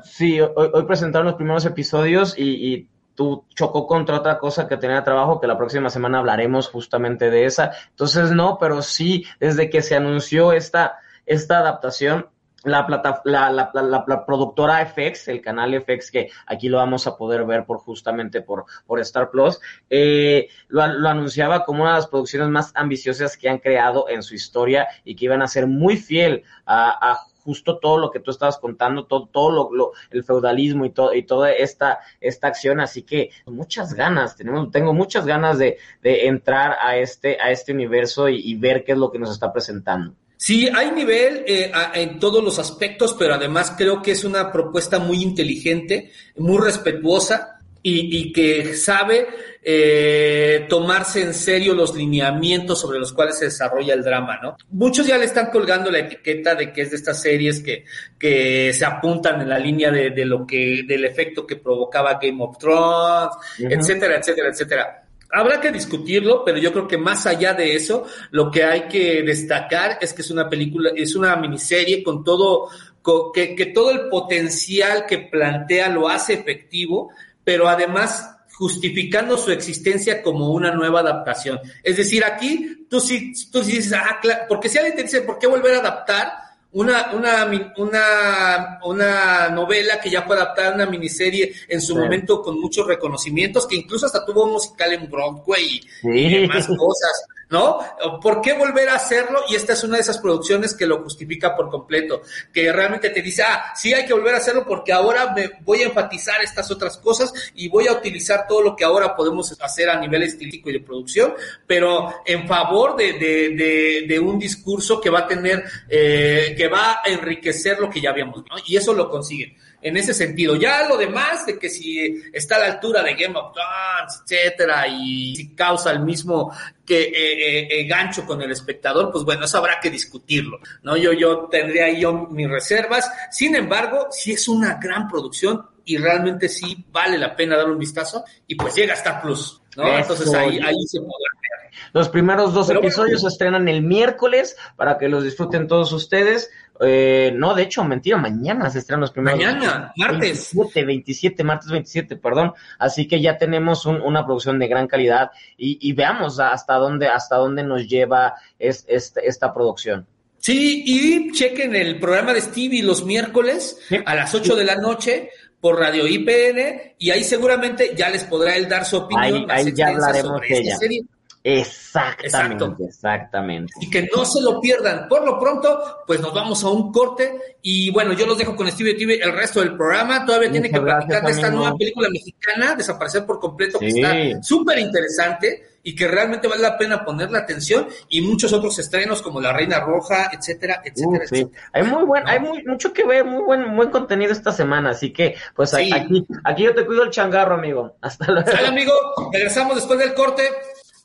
[0.03, 4.77] Sí, hoy, hoy presentaron los primeros episodios y, y tú chocó contra otra cosa que
[4.77, 7.71] tenía trabajo, que la próxima semana hablaremos justamente de esa.
[7.89, 12.27] Entonces, no, pero sí, desde que se anunció esta, esta adaptación,
[12.63, 17.17] la, plata, la, la, la, productora FX, el canal FX, que aquí lo vamos a
[17.17, 22.07] poder ver por justamente por, por Star Plus, eh, lo, anunciaba como una de las
[22.07, 25.97] producciones más ambiciosas que han creado en su historia y que iban a ser muy
[25.97, 30.85] fiel a, a justo todo lo que tú estabas contando, todo, todo lo, el feudalismo
[30.85, 35.57] y todo, y toda esta, esta acción, así que muchas ganas, tenemos, tengo muchas ganas
[35.57, 39.19] de, de entrar a este, a este universo y, y, ver qué es lo que
[39.19, 40.13] nos está presentando.
[40.37, 44.99] Sí, hay nivel eh, en todos los aspectos, pero además creo que es una propuesta
[44.99, 47.52] muy inteligente, muy respetuosa
[47.83, 49.27] y, y que sabe
[49.61, 54.57] eh, tomarse en serio los lineamientos sobre los cuales se desarrolla el drama, ¿no?
[54.71, 57.85] Muchos ya le están colgando la etiqueta de que es de estas series que,
[58.17, 62.41] que se apuntan en la línea de, de lo que, del efecto que provocaba Game
[62.43, 63.77] of Thrones, uh -huh.
[63.79, 64.99] etcétera, etcétera, etcétera.
[65.35, 69.23] Habrá que discutirlo, pero yo creo que más allá de eso, lo que hay que
[69.23, 72.69] destacar es que es una película, es una miniserie con todo,
[73.01, 77.09] con, que, que todo el potencial que plantea lo hace efectivo,
[77.43, 81.59] pero además justificando su existencia como una nueva adaptación.
[81.81, 85.21] Es decir, aquí tú sí, tú sí dices, ah, claro, porque si alguien te dice,
[85.21, 86.33] ¿por qué volver a adaptar?
[86.71, 91.99] Una, una, una, una novela que ya fue adaptada a una miniserie en su sí.
[91.99, 96.09] momento con muchos reconocimientos, que incluso hasta tuvo un musical en Broadway sí.
[96.09, 97.25] y demás cosas.
[97.53, 97.77] ¿No?
[98.19, 99.41] ¿Por qué volver a hacerlo?
[99.47, 103.21] Y esta es una de esas producciones que lo justifica por completo, que realmente te
[103.21, 106.71] dice, ah, sí hay que volver a hacerlo porque ahora me voy a enfatizar estas
[106.71, 110.71] otras cosas y voy a utilizar todo lo que ahora podemos hacer a nivel estilístico
[110.71, 111.35] y de producción,
[111.67, 117.09] pero en favor de, de, un discurso que va a tener, eh, que va a
[117.09, 118.55] enriquecer lo que ya habíamos, ¿no?
[118.65, 120.55] Y eso lo consiguen en ese sentido.
[120.55, 124.87] Ya lo demás de que si está a la altura de Game of Thrones, etcétera,
[124.87, 126.51] y si causa el mismo
[126.85, 130.97] que eh, eh, eh, gancho con el espectador, pues bueno, eso habrá que discutirlo, ¿no?
[130.97, 133.11] Yo, yo tendría ahí yo mis reservas.
[133.31, 137.77] Sin embargo, si es una gran producción y realmente sí vale la pena dar un
[137.77, 139.83] vistazo y pues llega hasta Plus, ¿no?
[139.87, 140.13] Eso.
[140.13, 141.71] Entonces ahí, ahí se podrá ver.
[141.91, 145.91] Los primeros dos Pero episodios bueno, se estrenan el miércoles para que los disfruten todos
[145.91, 146.51] ustedes.
[146.79, 149.39] Eh, no, de hecho, mentira, mañana se estrenan los primeros.
[149.39, 150.51] Mañana, martes.
[150.53, 152.53] 27, 27, martes 27, perdón.
[152.79, 157.07] Así que ya tenemos un, una producción de gran calidad y, y, veamos hasta dónde,
[157.07, 160.07] hasta dónde nos lleva es, es, esta producción.
[160.37, 165.29] Sí, y chequen el programa de Stevie los miércoles a las 8 de la noche
[165.61, 169.73] por Radio IPN y ahí seguramente ya les podrá él dar su opinión ahí, ahí
[169.73, 171.03] ya hablaremos sobre esta serie
[171.43, 172.25] Exactamente,
[172.63, 172.77] Exacto.
[172.87, 173.73] exactamente.
[173.81, 175.07] y que no se lo pierdan.
[175.09, 178.71] Por lo pronto, pues nos vamos a un corte y bueno, yo los dejo con
[178.71, 180.25] Steve TV el resto del programa.
[180.25, 181.63] Todavía tiene que platicar de esta amigo.
[181.63, 186.77] nueva película mexicana, Desaparecer por completo, que está súper interesante y que realmente vale la
[186.77, 191.35] pena ponerle atención y muchos otros estrenos como La Reina Roja, etcétera, Uh, etcétera, sí.
[191.41, 191.63] etcétera.
[191.73, 195.11] Hay muy buen, hay muy, mucho que ver, muy buen, buen contenido esta semana, así
[195.11, 195.91] que, pues Sí.
[195.93, 197.97] aquí, aquí yo te cuido el changarro, amigo.
[197.99, 198.49] Hasta luego.
[198.49, 198.93] Sale amigo,
[199.33, 200.43] regresamos después del corte.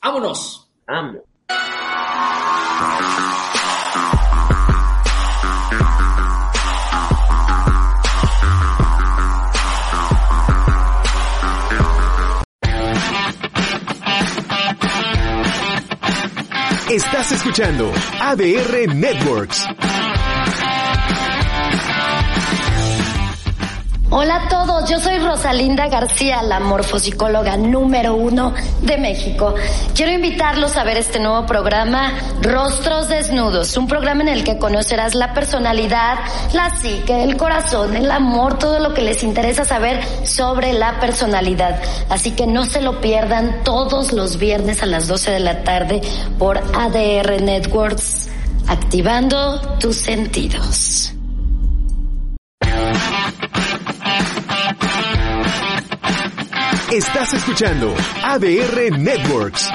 [0.01, 0.69] Vámonos.
[0.87, 1.19] Amo.
[16.89, 19.67] Estás escuchando ADR Networks.
[24.11, 29.53] Hola a todos, yo soy Rosalinda García, la morfopsicóloga número uno de México.
[29.93, 35.13] Quiero invitarlos a ver este nuevo programa, Rostros Desnudos, un programa en el que conocerás
[35.13, 36.17] la personalidad,
[36.53, 41.79] la psique, el corazón, el amor, todo lo que les interesa saber sobre la personalidad.
[42.09, 46.01] Así que no se lo pierdan todos los viernes a las 12 de la tarde
[46.39, 48.27] por ADR Networks,
[48.65, 51.13] activando tus sentidos.
[56.91, 59.69] Estás escuchando ADR Networks.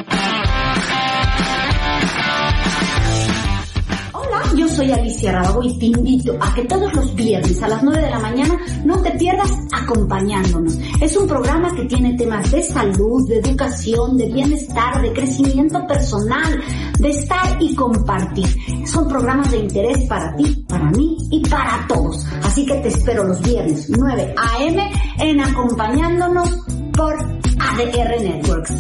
[4.12, 7.84] Hola, yo soy Alicia Rábago y te invito a que todos los viernes a las
[7.84, 10.76] 9 de la mañana no te pierdas acompañándonos.
[11.00, 16.60] Es un programa que tiene temas de salud, de educación, de bienestar, de crecimiento personal,
[16.98, 18.48] de estar y compartir.
[18.88, 22.26] Son programas de interés para ti, para mí y para todos.
[22.42, 24.90] Así que te espero los viernes 9 a.m.
[25.20, 26.64] en acompañándonos
[26.96, 28.72] por ADR Networks.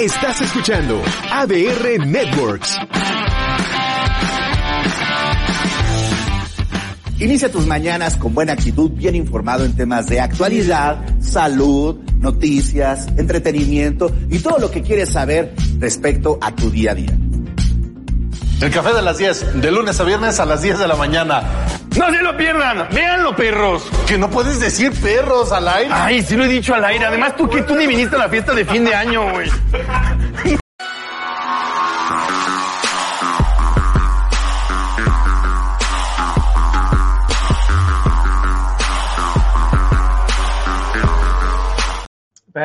[0.00, 1.00] Estás escuchando
[1.30, 2.78] ADR Networks.
[7.18, 14.12] Inicia tus mañanas con buena actitud, bien informado en temas de actualidad, salud, noticias, entretenimiento
[14.28, 17.18] y todo lo que quieres saber respecto a tu día a día.
[18.62, 21.42] El café de las 10, de lunes a viernes a las 10 de la mañana.
[21.96, 23.84] No se lo pierdan, véanlo, perros.
[24.06, 25.90] Que no puedes decir perros al aire.
[25.92, 27.04] Ay, sí lo he dicho al aire.
[27.04, 29.50] Además, tú que tú ni viniste a la fiesta de fin de año, güey.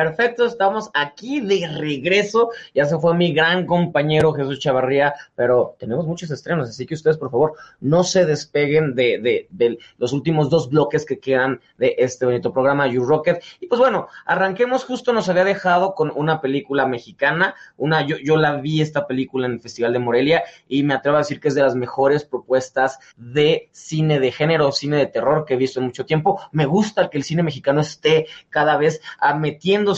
[0.08, 2.48] Perfecto, estamos aquí de regreso.
[2.74, 7.18] Ya se fue mi gran compañero Jesús Chavarría, pero tenemos muchos estrenos, así que ustedes,
[7.18, 12.24] por favor, no se despeguen de, de, los últimos dos bloques que quedan de este
[12.24, 13.42] bonito programa, You Rocket.
[13.60, 17.54] Y pues bueno, arranquemos justo, nos había dejado con una película mexicana.
[17.76, 21.18] Una, yo, yo la vi esta película en el Festival de Morelia y me atrevo
[21.18, 25.44] a decir que es de las mejores propuestas de cine de género, cine de terror
[25.44, 26.40] que he visto en mucho tiempo.
[26.50, 29.34] Me gusta que el cine mexicano esté cada vez a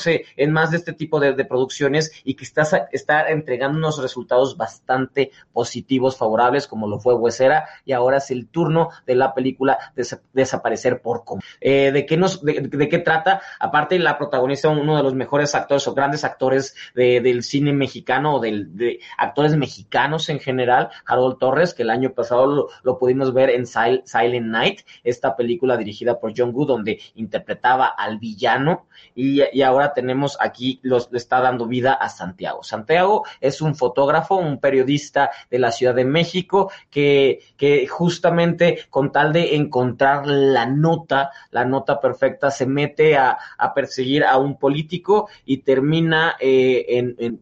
[0.06, 4.56] en más de este tipo de, de producciones y que está, está entregando unos resultados
[4.56, 9.78] bastante positivos, favorables, como lo fue Huesera, y ahora es el turno de la película
[9.94, 11.40] des Desaparecer por Com.
[11.60, 13.42] Eh, ¿de, qué nos, de, qué trata?
[13.58, 18.36] Aparte, la protagonista, uno de los mejores actores o grandes actores de, del cine mexicano
[18.36, 23.32] o del, de actores mexicanos en general, Harold Torres, que el año pasado lo, pudimos
[23.32, 28.86] ver en Sil Silent Night, esta película dirigida por John Woo, donde interpretaba al villano,
[29.14, 32.62] y, y ahora tenemos aquí, los, está dando vida a Santiago.
[32.62, 39.12] Santiago es un fotógrafo, un periodista de la Ciudad de México que, que justamente con
[39.12, 44.58] tal de encontrar la nota, la nota perfecta, se mete a, a perseguir a un
[44.58, 47.38] político y termina eh, en, en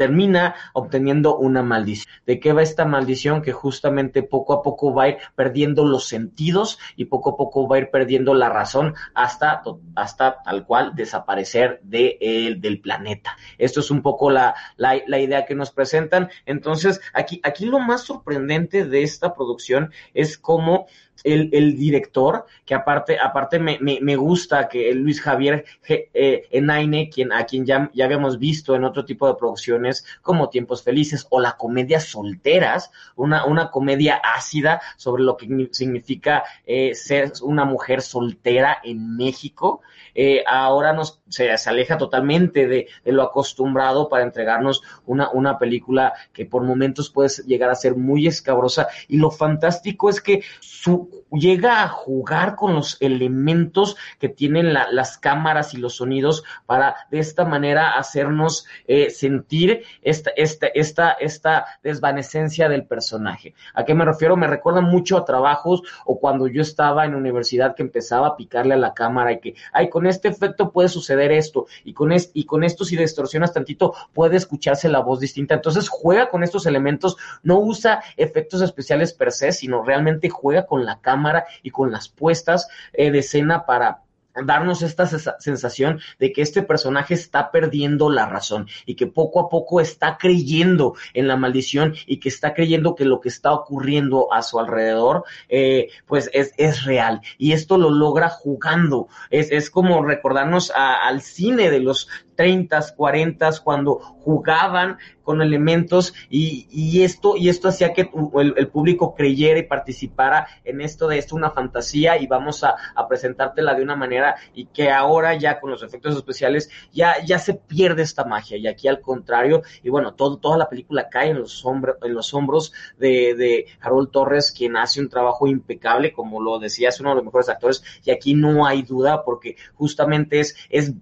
[0.00, 2.10] termina obteniendo una maldición.
[2.24, 3.42] ¿De qué va esta maldición?
[3.42, 7.68] Que justamente poco a poco va a ir perdiendo los sentidos y poco a poco
[7.68, 9.62] va a ir perdiendo la razón hasta,
[9.94, 13.36] hasta tal cual desaparecer de, eh, del planeta.
[13.58, 16.30] Esto es un poco la, la, la, idea que nos presentan.
[16.46, 20.86] Entonces, aquí, aquí lo más sorprendente de esta producción es cómo
[21.24, 27.10] el, el, director, que aparte, aparte me, me, me gusta que Luis Javier eh, Enaine,
[27.10, 29.89] quien, a quien ya, ya habíamos visto en otro tipo de producciones,
[30.22, 36.44] como Tiempos Felices o la comedia Solteras, una, una comedia ácida sobre lo que significa
[36.66, 39.82] eh, ser una mujer soltera en México.
[40.14, 46.46] Eh, ahora nos, se, aleja totalmente de, lo acostumbrado para entregarnos una, una película que
[46.46, 51.82] por momentos puede llegar a ser muy escabrosa y lo fantástico es que su, llega
[51.82, 57.18] a jugar con los elementos que tienen la, las cámaras y los sonidos para de
[57.18, 63.54] esta manera hacernos eh, sentir esta, esta, esta, esta desvanecencia del personaje.
[63.74, 64.36] ¿A qué me refiero?
[64.36, 68.74] Me recuerda mucho a trabajos o cuando yo estaba en universidad que empezaba a picarle
[68.74, 72.30] a la cámara y que, ay, con este efecto puede suceder esto y con, es,
[72.34, 75.54] y con esto si distorsionas tantito puede escucharse la voz distinta.
[75.54, 80.84] Entonces juega con estos elementos, no usa efectos especiales per se, sino realmente juega con
[80.84, 84.02] la cámara y con las puestas eh, de escena para
[84.44, 89.48] darnos esta sensación de que este personaje está perdiendo la razón y que poco a
[89.48, 94.32] poco está creyendo en la maldición y que está creyendo que lo que está ocurriendo
[94.32, 97.20] a su alrededor eh, pues es, es, real.
[97.38, 99.08] Y esto lo logra jugando.
[99.30, 102.08] Es, es como recordarnos al cine de los
[102.40, 109.58] 30, 40, cuando jugaban con elementos y, esto, y esto hacía que el, público creyera
[109.58, 113.94] y participara en esto de esto, una fantasía y vamos a, a, presentártela de una
[113.94, 118.56] manera y que ahora ya con los efectos especiales ya, ya se pierde esta magia
[118.56, 122.14] y aquí al contrario, y bueno, todo, toda la película cae en los, hombros, en
[122.14, 127.00] los hombros de, de Harold Torres, quien hace un trabajo impecable, como lo decía, es
[127.00, 130.94] uno de los mejores actores y aquí no hay duda porque justamente es, es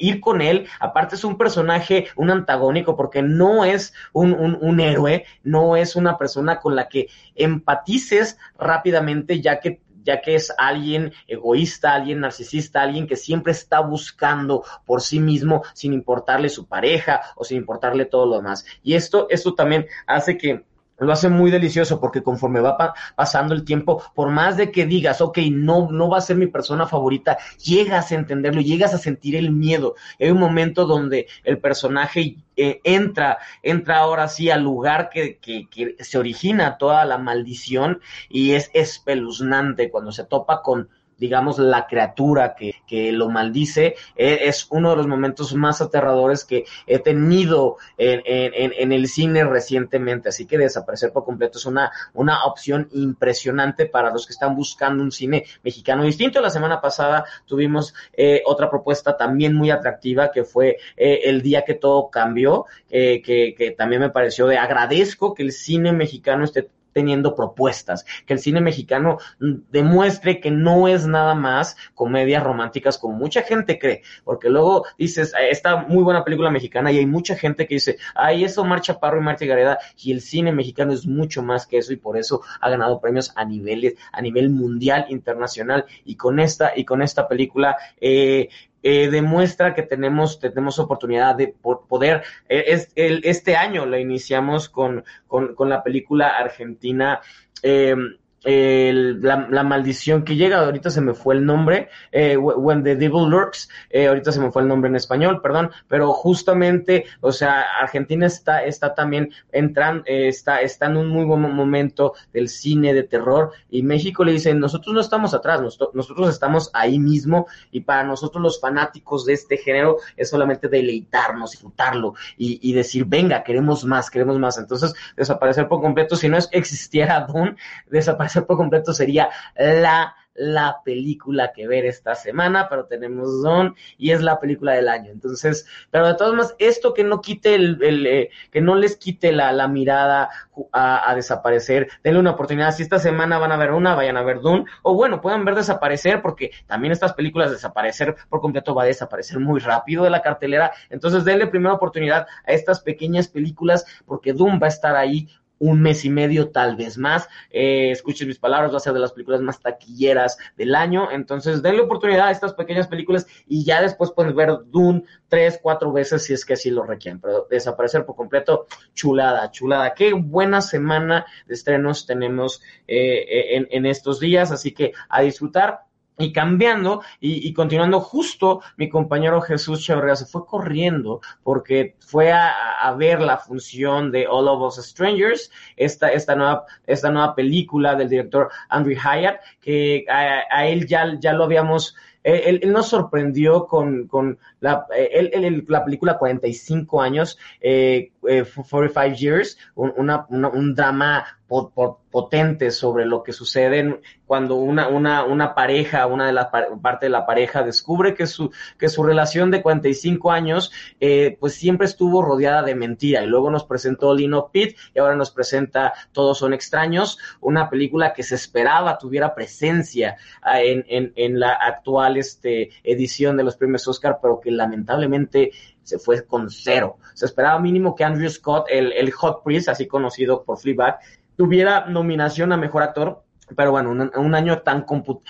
[0.00, 0.66] ir con él.
[0.78, 5.96] Aparte es un personaje, un antagónico, porque no es un, un, un, héroe, no es
[5.96, 12.20] una persona con la que empatices rápidamente, ya que ya que es alguien egoísta, alguien
[12.20, 17.58] narcisista, alguien que siempre está buscando por sí mismo sin importarle su pareja o sin
[17.58, 18.64] importarle todo lo demás.
[18.82, 20.64] Y esto, esto también hace que
[21.00, 24.86] lo hace muy delicioso porque conforme va pa pasando el tiempo, por más de que
[24.86, 28.98] digas, ok, no, no va a ser mi persona favorita, llegas a entenderlo, llegas a
[28.98, 29.94] sentir el miedo.
[30.20, 35.68] Hay un momento donde el personaje eh, entra, entra ahora sí al lugar que, que,
[35.68, 40.88] que se origina toda la maldición y es espeluznante cuando se topa con
[41.20, 46.46] digamos, la criatura que, que lo maldice, eh, es uno de los momentos más aterradores
[46.46, 50.30] que he tenido en, en, en, el cine recientemente.
[50.30, 55.02] Así que desaparecer por completo es una, una opción impresionante para los que están buscando
[55.02, 56.40] un cine mexicano distinto.
[56.40, 61.66] La semana pasada tuvimos eh, otra propuesta también muy atractiva que fue eh, El día
[61.66, 66.70] que todo cambió, que, que también me pareció de agradezco que el cine mexicano esté
[66.92, 73.14] teniendo propuestas, que el cine mexicano demuestre que no es nada más comedias románticas como
[73.14, 77.66] mucha gente cree, porque luego dices, esta muy buena película mexicana y hay mucha gente
[77.66, 81.42] que dice, ay, eso Marcha Parro y Marta Gareda y el cine mexicano es mucho
[81.42, 85.84] más que eso y por eso ha ganado premios a niveles, a nivel mundial, internacional
[86.04, 88.48] y con esta, y con esta película, eh,
[88.82, 91.54] eh, demuestra que tenemos, tenemos oportunidad de
[91.88, 97.20] poder, eh, es, el, este año la iniciamos con, con, con la película argentina
[97.62, 97.94] eh,
[98.42, 103.68] la, maldición que llega, ahorita se me fue el nombre, eh, When the Devil Lurks,
[103.90, 108.26] eh, ahorita se me fue el nombre en español, perdón, pero justamente, o sea, Argentina
[108.26, 113.02] está, está también entrando, eh, está, está en un muy buen momento del cine de
[113.02, 117.80] terror y México le dice, nosotros no estamos atrás, nosotros, nosotros estamos ahí mismo y
[117.80, 123.42] para nosotros los fanáticos de este género es solamente deleitarnos, disfrutarlo y, y decir, venga,
[123.42, 124.58] queremos más, queremos más.
[124.58, 127.56] Entonces, desaparecer por completo, si no existiera Don,
[127.88, 134.12] desaparecer por completo sería la la película que ver esta semana, pero tenemos Don y
[134.12, 135.10] es la película del año.
[135.10, 138.96] Entonces, pero de todas maneras, esto que no quite el, el eh, que no les
[138.96, 140.30] quite la, la mirada
[140.72, 142.72] a, a, desaparecer, denle una oportunidad.
[142.72, 145.56] Si esta semana van a ver una, vayan a ver Dune, o bueno, puedan ver
[145.56, 150.22] desaparecer, porque también estas películas desaparecer por completo va a desaparecer muy rápido de la
[150.22, 150.72] cartelera.
[150.88, 155.28] Entonces, denle primera oportunidad a estas pequeñas películas, porque Dune va a estar ahí
[155.60, 157.28] un mes y medio, tal vez más.
[157.50, 161.10] Eh, escuchen mis palabras, va a ser de las películas más taquilleras del año.
[161.12, 165.92] Entonces, denle oportunidad a estas pequeñas películas y ya después pueden ver Dune tres, cuatro
[165.92, 167.20] veces si es que así lo requieren.
[167.20, 169.94] Pero desaparecer por completo, chulada, chulada.
[169.94, 174.50] Qué buena semana de estrenos tenemos eh, en, en estos días.
[174.50, 175.89] Así que a disfrutar
[176.20, 182.30] y cambiando y, y, continuando justo mi compañero Jesús Chavarría se fue corriendo porque fue
[182.30, 182.50] a,
[182.80, 187.94] a, ver la función de All of Us Strangers esta, esta, nueva, esta nueva película
[187.94, 191.94] del director Andrew Hyatt que a, a él ya, ya lo habíamos
[192.24, 198.12] eh, él, nos sorprendió con, con la, eh, él- él- la película 45 años, eh,
[198.28, 204.56] eh, 45 Years, un, una- un drama po- po- potente sobre lo que sucede cuando
[204.56, 208.50] una, una, una pareja, una de las pa- parte de la pareja descubre que su,
[208.78, 213.22] que su relación de 45 años, eh, pues siempre estuvo rodeada de mentira.
[213.22, 218.12] Y luego nos presentó Lino Pitt y ahora nos presenta Todos son extraños, una película
[218.12, 223.56] que se esperaba tuviera presencia ah, en, en, en la actual este, edición de los
[223.56, 225.52] premios Oscar, pero que lamentablemente
[225.82, 226.98] se fue con cero.
[227.14, 230.98] Se esperaba mínimo que Andrew Scott, el, el Hot Priest, así conocido por Fleabag,
[231.36, 233.22] tuviera nominación a Mejor Actor,
[233.56, 234.84] pero bueno, un, año tan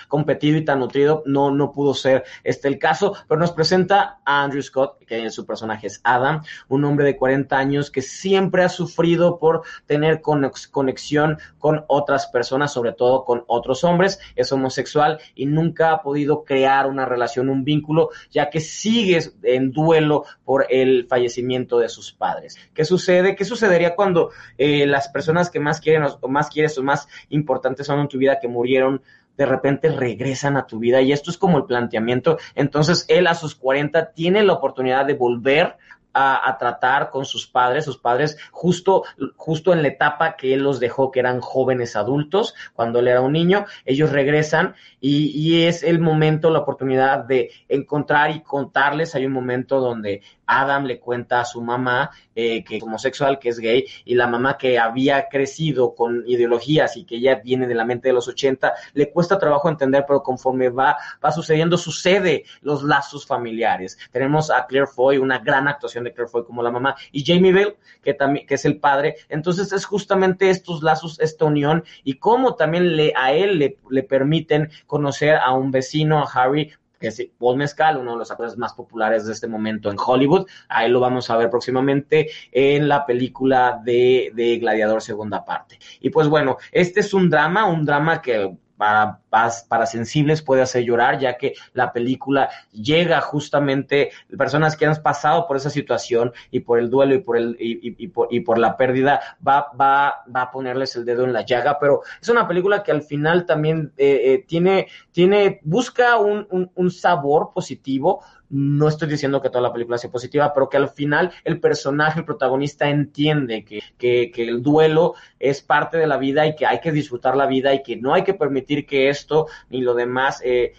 [0.07, 4.43] competido y tan nutrido no, no pudo ser este el caso, pero nos presenta a
[4.43, 8.69] Andrew Scott, que su personaje es Adam, un hombre de 40 años que siempre ha
[8.69, 15.19] sufrido por tener conex- conexión con otras personas, sobre todo con otros hombres, es homosexual
[15.35, 20.65] y nunca ha podido crear una relación, un vínculo, ya que sigue en duelo por
[20.69, 22.57] el fallecimiento de sus padres.
[22.73, 23.35] ¿Qué sucede?
[23.35, 27.87] ¿Qué sucedería cuando eh, las personas que más quieren o más quieres o más importantes
[27.87, 29.01] son en tu vida que murieron
[29.37, 32.37] de repente regresan a tu vida y esto es como el planteamiento.
[32.53, 35.77] Entonces él a sus 40 tiene la oportunidad de volver
[36.13, 39.03] a, tratar con sus padres, sus padres justo,
[39.35, 43.21] justo en la etapa que él los dejó, que eran jóvenes adultos, cuando él era
[43.21, 49.15] un niño, ellos regresan y es el momento, la oportunidad de encontrar y contarles.
[49.15, 50.21] Hay un momento donde
[50.59, 54.25] Adam le cuenta a su mamá eh, que es homosexual, que es gay, y la
[54.25, 58.29] mamá que había crecido con ideologías y que ya viene de la mente de los
[58.29, 63.97] 80, le cuesta trabajo entender, pero conforme va, va sucediendo, sucede los lazos familiares.
[64.11, 67.51] Tenemos a Claire Foy, una gran actuación de Claire Foy como la mamá, y Jamie
[67.51, 69.17] Bell, que también, que es el padre.
[69.27, 74.03] Entonces es justamente estos lazos, esta unión, y cómo también le, a él le, le
[74.03, 76.71] permiten conocer a un vecino, a Harry,
[77.01, 80.47] que es Paul Mescal, uno de los actores más populares de este momento en Hollywood.
[80.69, 85.79] Ahí lo vamos a ver próximamente en la película de, de Gladiador segunda parte.
[85.99, 90.83] Y pues bueno, este es un drama, un drama que para, para, sensibles puede hacer
[90.83, 96.59] llorar, ya que la película llega justamente personas que han pasado por esa situación y
[96.59, 100.41] por el duelo y por el y, por, y por, la pérdida va, va, va
[100.41, 103.93] a ponerles el dedo en la llaga, pero es una película que al final también
[103.97, 109.71] eh, eh, tiene, tiene, busca un, un, sabor positivo, no estoy diciendo que toda la
[109.71, 114.43] película sea positiva, pero que al final el personaje, el protagonista entiende que, que, que,
[114.43, 117.81] el duelo es parte de la vida y que hay que disfrutar la vida y
[117.81, 120.73] que no hay que permitir que esto ni lo demás eh,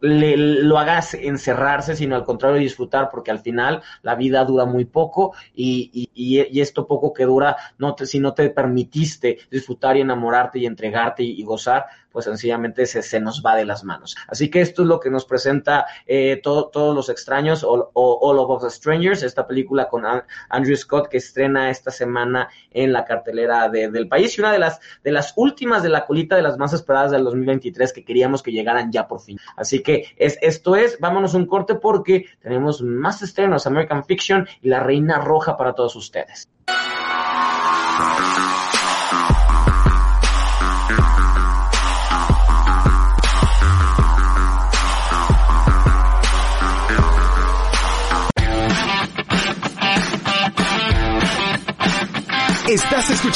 [0.00, 4.84] le, lo hagas encerrarse, sino al contrario disfrutar, porque al final la vida dura muy
[4.84, 10.02] poco y, y, esto poco que dura, no te, si no te permitiste disfrutar y
[10.02, 11.86] enamorarte y entregarte y gozar,
[12.16, 14.16] pues sencillamente se, se, nos va de las manos.
[14.26, 18.38] Así que esto es lo que nos presenta eh, todo, todos los extraños, o, All
[18.38, 20.04] of Us Strangers, esta película con
[20.48, 24.58] Andrew Scott que estrena esta semana en la cartelera de, del país y una de
[24.58, 28.42] las, de las últimas de la colita de las más esperadas del 2023 que queríamos
[28.42, 29.38] que llegaran ya por fin.
[29.54, 34.70] Así que es, esto es, vámonos un corte porque tenemos más estrenos, American Fiction y
[34.70, 36.48] La Reina Roja para todos ustedes.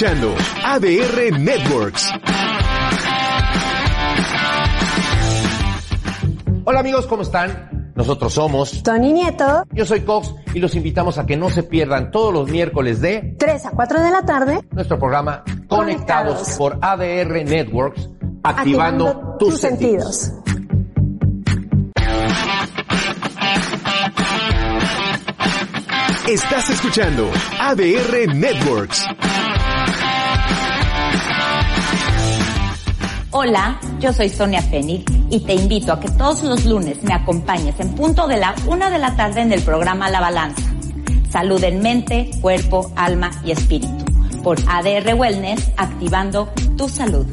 [0.00, 0.34] Escuchando
[0.64, 2.10] ADR Networks.
[6.64, 7.92] Hola amigos, ¿cómo están?
[7.94, 9.64] Nosotros somos Tony Nieto.
[9.72, 13.36] Yo soy Cox y los invitamos a que no se pierdan todos los miércoles de
[13.38, 18.08] 3 a 4 de la tarde nuestro programa Conectados, Conectados por ADR Networks,
[18.42, 20.16] activando, activando tus, tus, sentidos.
[20.16, 20.50] sentidos.
[26.26, 27.28] Estás escuchando
[27.60, 29.04] ADR Networks.
[33.32, 37.78] Hola, yo soy Sonia Fénix y te invito a que todos los lunes me acompañes
[37.78, 40.68] en punto de la una de la tarde en el programa La Balanza.
[41.30, 44.04] Salud en mente, cuerpo, alma y espíritu.
[44.42, 47.24] Por ADR Wellness, activando tu salud.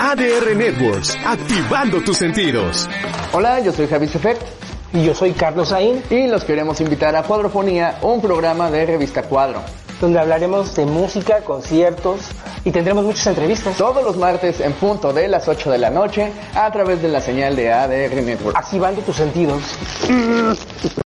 [0.00, 2.88] ADR Networks, activando tus sentidos.
[3.32, 4.61] Hola, yo soy Javi Sefert.
[4.94, 6.02] Y yo soy Carlos Saín.
[6.10, 9.60] Y los queremos invitar a Cuadrofonía, un programa de revista Cuadro.
[10.00, 12.20] Donde hablaremos de música, conciertos
[12.64, 13.76] y tendremos muchas entrevistas.
[13.76, 17.20] Todos los martes en punto de las 8 de la noche a través de la
[17.20, 18.56] señal de ADR Network.
[18.56, 19.62] Activando tus sentidos.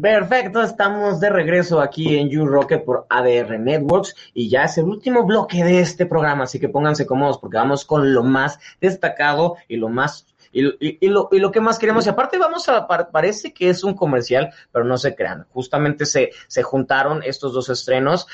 [0.00, 4.84] Perfecto, estamos de regreso aquí en You Rocket por ADR Networks y ya es el
[4.84, 9.56] último bloque de este programa, así que pónganse cómodos porque vamos con lo más destacado
[9.66, 12.86] y lo más y, y, lo, y lo que más queremos, y aparte vamos a,
[12.86, 17.68] parece que es un comercial, pero no se crean, justamente se, se juntaron estos dos
[17.68, 18.26] estrenos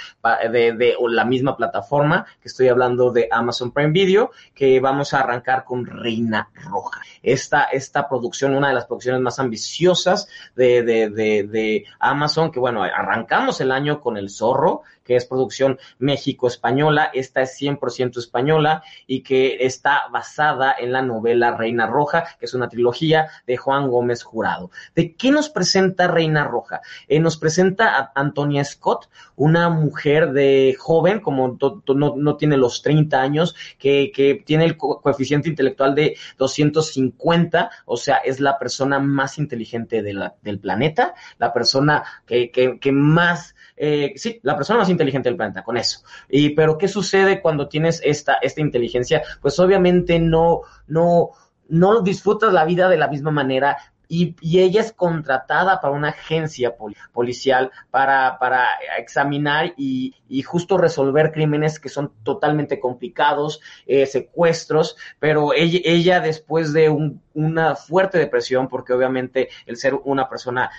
[0.50, 5.20] de, de la misma plataforma, que estoy hablando de Amazon Prime Video, que vamos a
[5.20, 7.00] arrancar con Reina Roja.
[7.22, 12.60] Esta, esta producción, una de las producciones más ambiciosas de, de, de, de Amazon, que
[12.60, 18.82] bueno, arrancamos el año con El Zorro, que es producción México-española, esta es 100% española
[19.06, 23.88] y que está basada en la novela Reina Roja, que es una trilogía de Juan
[23.88, 24.70] Gómez Jurado.
[24.94, 26.80] ¿De qué nos presenta Reina Roja?
[27.08, 32.82] Eh, nos presenta a Antonia Scott, una mujer de joven, como no, no, tiene los
[32.82, 38.58] 30 años, que, que tiene el co coeficiente intelectual de 250, o sea, es la
[38.58, 44.88] persona más inteligente del planeta, la persona que, que más, eh, sí, la persona más
[44.88, 46.00] inteligente del planeta, con eso.
[46.28, 49.22] Y, pero, ¿qué sucede cuando tienes esta, esta inteligencia?
[49.40, 51.30] Pues obviamente no, no,
[51.68, 53.76] no disfrutas la vida de la misma manera,
[54.08, 58.66] y, y, ella es contratada para una agencia pol policial para, para
[58.98, 66.20] examinar y, y, justo resolver crímenes que son totalmente complicados, eh, secuestros, pero ella, ella
[66.20, 70.70] después de un, una fuerte depresión, porque obviamente el ser una persona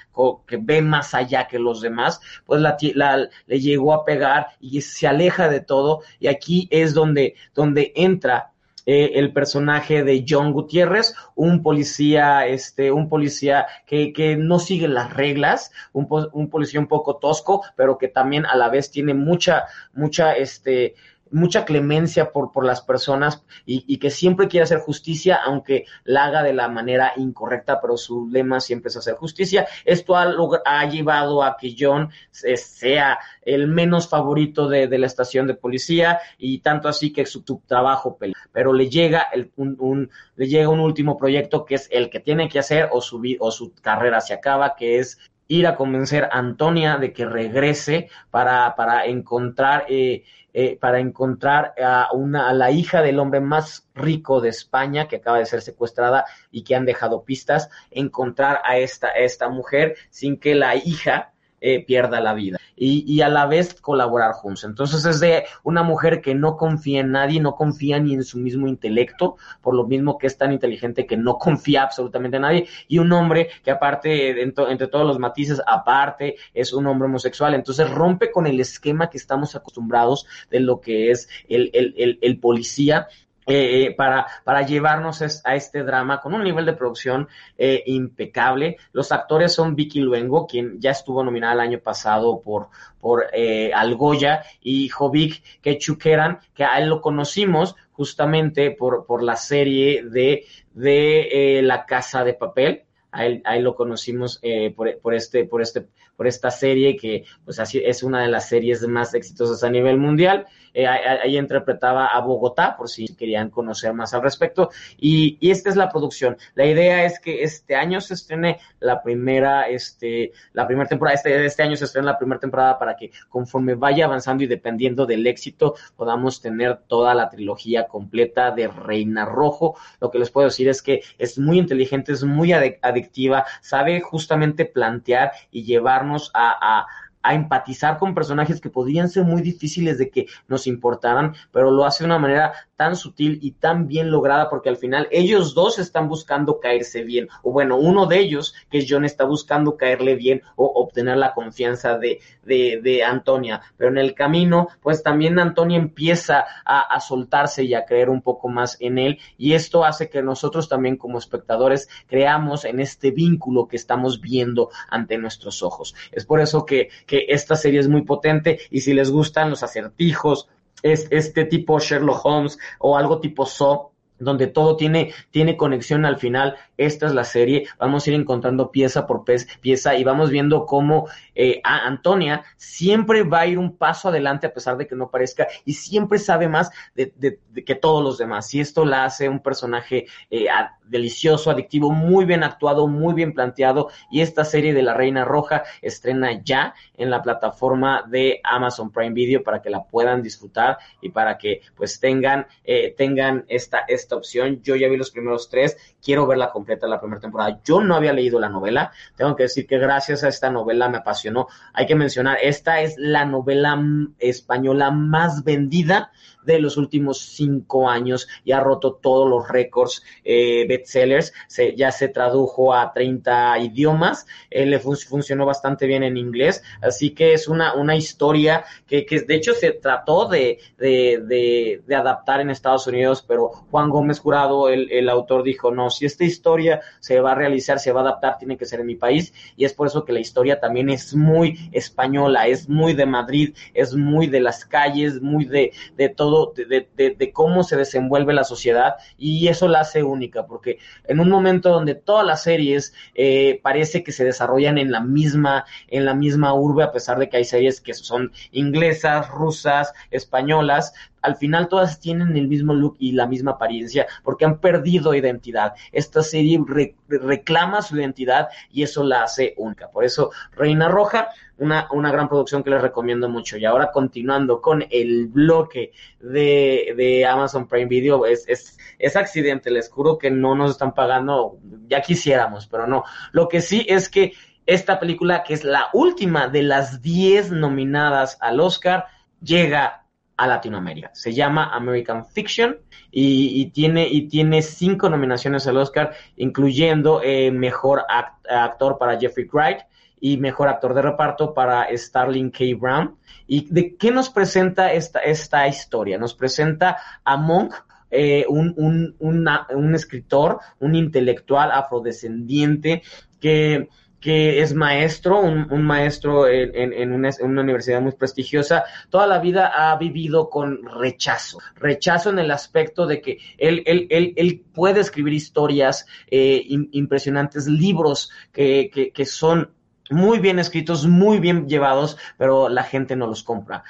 [0.48, 4.82] que ve más allá que los demás, pues la, la, le llegó a pegar y
[4.82, 8.52] se aleja de todo y aquí es donde, donde entra
[8.86, 14.88] eh, el personaje de John Gutiérrez, un policía, este, un policía que, que no sigue
[14.88, 19.14] las reglas, un, un policía un poco tosco, pero que también a la vez tiene
[19.14, 20.96] mucha, mucha, este,
[21.32, 26.26] mucha clemencia por, por las personas y, y, que siempre quiere hacer justicia, aunque la
[26.26, 29.68] haga de la manera incorrecta, pero su lema siempre es hacer justicia.
[29.86, 30.34] Esto ha,
[30.66, 36.20] ha llevado a que John sea el menos favorito de, de, la estación de policía
[36.38, 38.36] y tanto así que su, trabajo pelea.
[38.52, 42.20] Pero le llega, el, un, un, le llega un último proyecto que es el que
[42.20, 45.18] tiene que hacer o su, o su carrera se acaba, que es
[45.48, 50.24] ir a convencer a Antonia de que regrese para, para encontrar eh,
[50.58, 55.18] eh, para encontrar a, una, a la hija del hombre más rico de España que
[55.18, 59.98] acaba de ser secuestrada y que han dejado pistas, encontrar a esta, a esta mujer
[60.12, 61.34] sin que la hija
[61.68, 64.66] eh, pierda la vida y, y, a la vez colaborar juntos.
[64.66, 68.38] Entonces es de una mujer que no confía en nadie, no confía ni en su
[68.38, 72.68] mismo intelecto, por lo mismo que es tan inteligente que no confía absolutamente en nadie,
[72.88, 77.56] y un hombre que aparte, entre, todos los matices, aparte es un hombre homosexual.
[77.56, 82.40] Entonces rompe con el esquema que estamos acostumbrados de lo que es el, el, el
[82.40, 83.08] policía
[83.48, 87.28] eh, para, para llevarnos a este drama con un nivel de producción
[87.58, 88.78] eh, impecable.
[88.92, 92.70] Los actores son Vicky Luengo, quien ya estuvo nominada el año pasado por,
[93.00, 99.36] por eh, Algoya, y Jovic Kechukeran, que a él lo conocimos justamente por, por la
[99.36, 102.84] serie de, de La Casa de Papel.
[103.12, 105.88] Ahí, ahí, lo conocimos eh, por, por, este, por, este,
[106.18, 109.98] por esta serie que pues así es una de las series más exitosas a nivel
[109.98, 110.48] mundial.
[110.76, 114.70] Eh, ahí interpretaba a Bogotá, por si querían conocer más al respecto.
[114.98, 116.38] Y, y, esta es la producción.
[116.54, 121.46] La idea es que este año se estrene la primera, este, la primera temporada, este,
[121.46, 125.26] este año se estrena la primera temporada para que conforme vaya avanzando y dependiendo del
[125.28, 129.78] éxito, podamos tener toda la trilogía completa de Reina Rojo.
[130.02, 134.66] Lo que les puedo decir es que es muy inteligente, es muy adictiva, sabe justamente
[134.66, 136.88] plantear y llevarnos a, a
[137.26, 141.84] a empatizar con personajes que podrían ser muy difíciles de que nos importaran, pero lo
[141.84, 145.80] hace de una manera tan sutil y tan bien lograda porque al final ellos dos
[145.80, 150.16] están buscando caerse bien, o bueno, uno de ellos, que es John, está buscando caerle
[150.16, 155.40] bien o obtener la confianza de, de, de Antonia, pero en el camino, pues también
[155.40, 159.84] Antonia empieza a, a soltarse y a creer un poco más en él y esto
[159.84, 165.64] hace que nosotros también como espectadores creamos en este vínculo que estamos viendo ante nuestros
[165.64, 165.96] ojos.
[166.12, 169.50] Es por eso que, que que esta serie es muy potente y si les gustan
[169.50, 170.50] los acertijos,
[170.86, 176.18] es este tipo Sherlock Holmes o algo tipo Saw, donde todo tiene, tiene conexión al
[176.18, 176.58] final.
[176.78, 177.68] Esta es la serie.
[177.80, 179.24] Vamos a ir encontrando pieza por
[179.62, 184.48] pieza y vamos viendo cómo eh, a Antonia siempre va a ir un paso adelante
[184.48, 188.54] a pesar de que no parezca y siempre sabe más de, que todos los demás.
[188.54, 190.48] Y esto la hace un personaje eh,
[190.86, 195.64] delicioso, adictivo, muy bien actuado, muy bien planteado y esta serie de La Reina Roja
[195.82, 201.10] estrena ya en la plataforma de Amazon Prime Video para que la puedan disfrutar y
[201.10, 204.62] para que pues tengan eh, tengan esta esta opción.
[204.62, 207.60] Yo ya vi los primeros tres, quiero verla completa la primera temporada.
[207.64, 210.98] Yo no había leído la novela, tengo que decir que gracias a esta novela me
[210.98, 211.48] apasionó.
[211.74, 213.80] Hay que mencionar, esta es la novela
[214.20, 216.12] española más vendida
[216.46, 221.34] de los últimos cinco años y ha roto todos los récords eh, bestsellers.
[221.48, 226.64] Se, ya se tradujo a 30 idiomas, eh, le fun funcionó bastante bien en inglés,
[226.82, 231.96] así que es una, una historia que, que de hecho se trató de, de, de,
[231.96, 236.24] adaptar en Estados Unidos, pero Juan Gómez Jurado, el, el autor, dijo, no, si esta
[236.24, 239.34] historia se va a realizar, se va a adaptar, tiene que ser en mi país,
[239.56, 243.56] y es por eso que la historia también es muy española, es muy de Madrid,
[243.74, 248.96] es muy de las calles, muy de, de todo de, cómo se desenvuelve la sociedad
[249.18, 254.04] y eso la hace única, porque en un momento donde todas las series eh, parece
[254.04, 257.46] que se desarrollan en la misma, en la misma urbe, a pesar de que hay
[257.46, 260.94] series que son inglesas, rusas, españolas,
[261.26, 265.74] al final todas tienen el mismo look y la misma apariencia porque han perdido identidad.
[265.92, 269.90] Esta serie re reclama su identidad y eso la hace única.
[269.90, 273.58] Por eso, Reina Roja, una, una gran producción que les recomiendo mucho.
[273.58, 279.72] Y ahora continuando con el bloque de, de Amazon Prime Video, es, es, es accidente,
[279.72, 283.04] les juro que no nos están pagando, ya quisiéramos, pero no.
[283.32, 284.34] Lo que sí es que
[284.66, 289.06] esta película, que es la última de las 10 nominadas al Oscar,
[289.42, 290.06] llega
[290.38, 291.12] a Latinoamérica.
[291.14, 292.78] Se llama American Fiction
[293.12, 299.18] y, y, tiene, y tiene cinco nominaciones al Oscar, incluyendo eh, mejor act, actor para
[299.18, 299.80] Jeffrey Wright
[300.20, 302.64] y mejor actor de reparto para Starling K.
[302.78, 303.16] Brown.
[303.48, 306.18] ¿Y de qué nos presenta esta, esta historia?
[306.18, 307.74] Nos presenta a Monk,
[308.12, 313.04] eh, un, un, un escritor, un intelectual afrodescendiente
[313.40, 313.90] que
[314.26, 319.96] que es maestro, un, maestro en, en, una, universidad muy prestigiosa, toda la vida ha
[320.00, 321.60] vivido con rechazo.
[321.76, 327.68] Rechazo en el aspecto de que él, él, él, él puede escribir historias eh, impresionantes,
[327.68, 329.75] libros que, que son
[330.10, 333.84] muy bien escritos, muy bien llevados, pero la gente no los compra.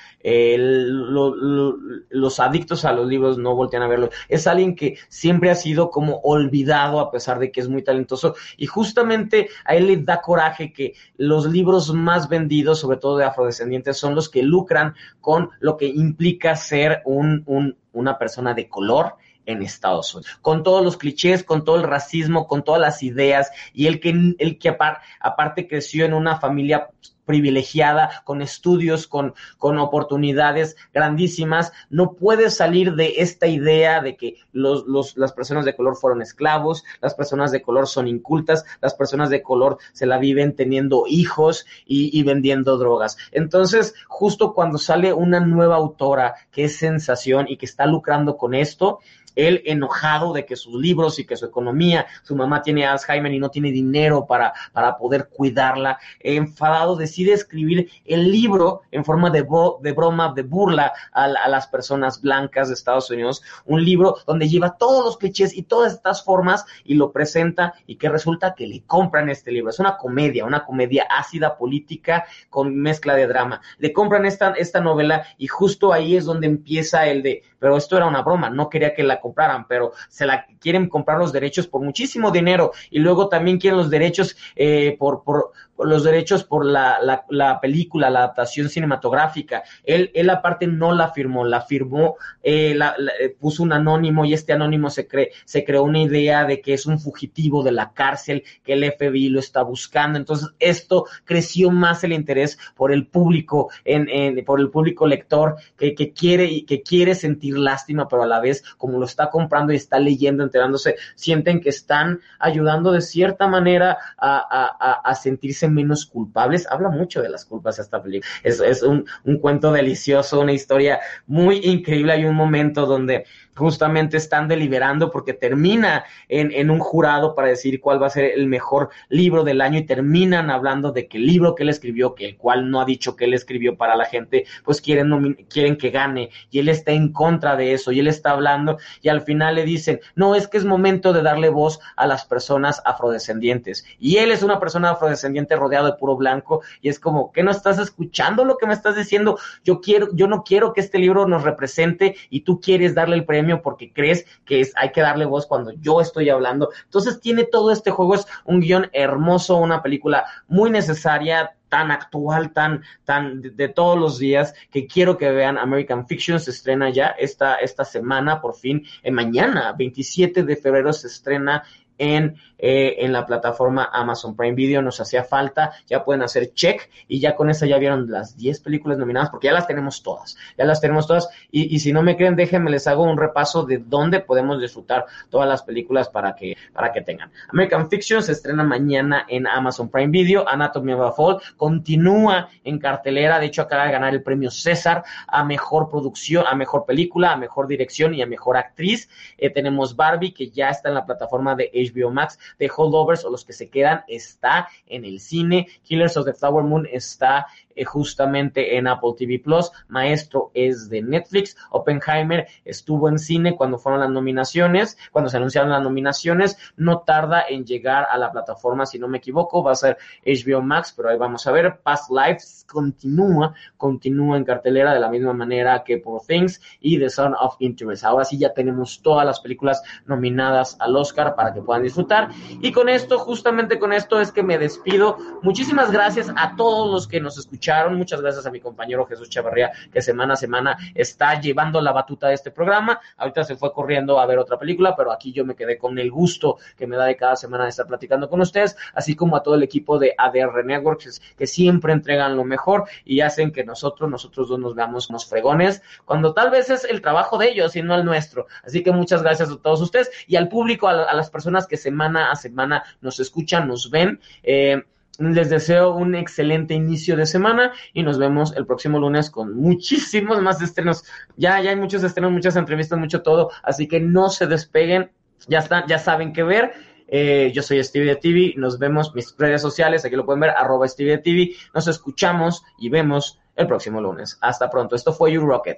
[2.09, 4.09] Los adictos a los libros no voltean a verlo.
[4.29, 8.35] Es alguien que siempre ha sido como olvidado a pesar de que es muy talentoso
[8.57, 13.25] y justamente a él le da coraje que los libros más vendidos, sobre todo de
[13.25, 19.15] afrodescendientes, son los que lucran con lo que implica ser un, una persona de color
[19.45, 23.51] en Estados Unidos, con todos los clichés, con todo el racismo, con todas las ideas,
[23.73, 26.89] y el que, el que apar, aparte creció en una familia
[27.25, 34.35] privilegiada, con estudios, con, con oportunidades grandísimas, no puede salir de esta idea de que
[34.53, 38.93] los, los, las personas de color fueron esclavos, las personas de color son incultas, las
[38.93, 43.17] personas de color se la viven teniendo hijos y, y vendiendo drogas.
[43.31, 48.53] Entonces, justo cuando sale una nueva autora que es sensación y que está lucrando con
[48.53, 48.99] esto,
[49.35, 53.39] él enojado de que sus libros y que su economía, su mamá tiene Alzheimer y
[53.39, 59.41] no tiene dinero para, para poder cuidarla, enfadado decide escribir el libro en forma de,
[59.41, 64.17] bo, de broma, de burla a, a, las personas blancas de Estados Unidos, un libro
[64.25, 68.55] donde lleva todos los clichés y todas estas formas y lo presenta y que resulta
[68.55, 69.69] que le compran este libro.
[69.69, 73.61] Es una comedia, una comedia ácida política con mezcla de drama.
[73.77, 77.97] Le compran esta, esta novela y justo ahí es donde empieza el de, pero esto
[77.97, 81.65] era una broma, no quería que la compraran, pero se la quieren comprar los derechos
[81.65, 82.71] por muchísimo dinero.
[82.91, 87.59] Y luego también quieren los derechos eh, por, por, los derechos por la, la, la,
[87.59, 89.63] película, la adaptación cinematográfica.
[89.83, 94.33] Él, él aparte no la firmó, la firmó, eh, la, la, puso un anónimo y
[94.33, 97.91] este anónimo se, cree, se creó una idea de que es un fugitivo de la
[97.91, 100.17] cárcel, que el FBI lo está buscando.
[100.17, 105.55] Entonces esto creció más el interés por el público, en, en, por el público lector
[105.77, 109.73] que, que, quiere, que quiere sentir lástima, pero a la vez como lo está comprando
[109.73, 114.37] y está leyendo, enterándose, sienten que están ayudando de cierta manera a,
[114.79, 116.67] a, a sentirse menos culpables.
[116.69, 118.29] Habla mucho de las culpas esta película.
[118.43, 122.13] Es, es un, un, cuento delicioso, una historia muy increíble.
[122.13, 123.25] Hay un momento donde
[123.55, 128.25] justamente están deliberando porque termina en, en, un jurado para decir cuál va a ser
[128.25, 132.15] el mejor libro del año y terminan hablando de que el libro que él escribió,
[132.15, 135.77] que el cual no ha dicho que él escribió para la gente, pues quieren, quieren
[135.77, 139.21] que gane y él está en contra de eso y él está hablando y al
[139.21, 143.85] final le dicen, no, es que es momento de darle voz a las personas afrodescendientes
[143.99, 147.51] y él es una persona afrodescendiente rodeado de puro blanco y es como, ¿qué no
[147.51, 149.39] estás escuchando lo que me estás diciendo?
[149.63, 153.25] Yo quiero, yo no quiero que este libro nos represente y tú quieres darle el
[153.25, 156.69] premio porque crees que es, hay que darle voz cuando yo estoy hablando.
[156.83, 162.53] Entonces tiene todo este juego, es un guion hermoso, una película muy necesaria, tan actual,
[162.53, 165.57] tan, tan de, todos los días, que quiero que vean.
[165.57, 170.93] American Fiction se estrena ya esta, esta semana, por fin, en mañana, 27 de febrero
[170.93, 171.63] se estrena
[171.97, 172.35] en,
[172.67, 174.81] eh, en la plataforma Amazon Prime Video.
[174.81, 178.59] Nos hacía falta, ya pueden hacer check y ya con esa ya vieron las 10
[178.61, 182.01] películas nominadas porque ya las tenemos todas, ya las tenemos todas y, y si no
[182.01, 186.35] me creen déjenme les hago un repaso de dónde podemos disfrutar todas las películas para
[186.35, 187.31] que, para que tengan.
[187.49, 192.79] American Fiction se estrena mañana en Amazon Prime Video, Anatomy of a Fall continúa en
[192.79, 197.33] cartelera, de hecho acaba de ganar el premio César a mejor producción, a mejor película,
[197.33, 199.07] a mejor dirección y a mejor actriz.
[199.37, 203.29] Eh, tenemos Barbie que ya está en la plataforma de HBO Max, The Holdovers o
[203.29, 207.83] los que se quedan está en el cine, Killers of the Flower Moon está eh,
[207.83, 214.01] justamente en Apple TV Plus, Maestro es de Netflix, Oppenheimer estuvo en cine cuando fueron
[214.01, 218.99] las nominaciones, cuando se anunciaron las nominaciones, no tarda en llegar a la plataforma, si
[218.99, 222.65] no me equivoco, va a ser HBO Max, pero ahí vamos a ver, Past Lives
[222.69, 227.55] continúa, continúa en cartelera de la misma manera que Poor Things y The Son of
[227.59, 228.03] Interest.
[228.03, 232.29] Ahora sí ya tenemos todas las películas nominadas al Oscar para que puedan disfrutar.
[232.61, 235.17] Y con esto, justamente con esto es que me despido.
[235.41, 237.95] Muchísimas gracias a todos los que nos escucharon.
[237.95, 242.27] Muchas gracias a mi compañero Jesús Chavarría, que semana a semana está llevando la batuta
[242.27, 242.99] de este programa.
[243.17, 246.11] Ahorita se fue corriendo a ver otra película, pero aquí yo me quedé con el
[246.11, 249.43] gusto que me da de cada semana de estar platicando con ustedes, así como a
[249.43, 254.09] todo el equipo de ADR Networks, que siempre entregan lo mejor y hacen que nosotros,
[254.09, 257.81] nosotros dos nos veamos unos fregones, cuando tal vez es el trabajo de ellos y
[257.81, 258.47] no el nuestro.
[258.63, 261.77] Así que muchas gracias a todos ustedes y al público, a, a las personas que
[261.77, 264.19] semana a semana nos escuchan, nos ven.
[264.43, 264.81] Eh,
[265.19, 270.41] les deseo un excelente inicio de semana y nos vemos el próximo lunes con muchísimos
[270.41, 271.03] más estrenos.
[271.37, 275.11] Ya, ya hay muchos estrenos, muchas entrevistas, mucho todo, así que no se despeguen.
[275.47, 276.73] Ya están, ya saben qué ver.
[277.07, 280.49] Eh, yo soy Stevie de TV, nos vemos mis redes sociales, aquí lo pueden ver,
[280.49, 281.51] arroba Stevie de TV.
[281.73, 284.37] Nos escuchamos y vemos el próximo lunes.
[284.41, 284.95] Hasta pronto.
[284.95, 285.77] Esto fue You Rocket.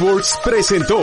[0.00, 0.98] Networks presentó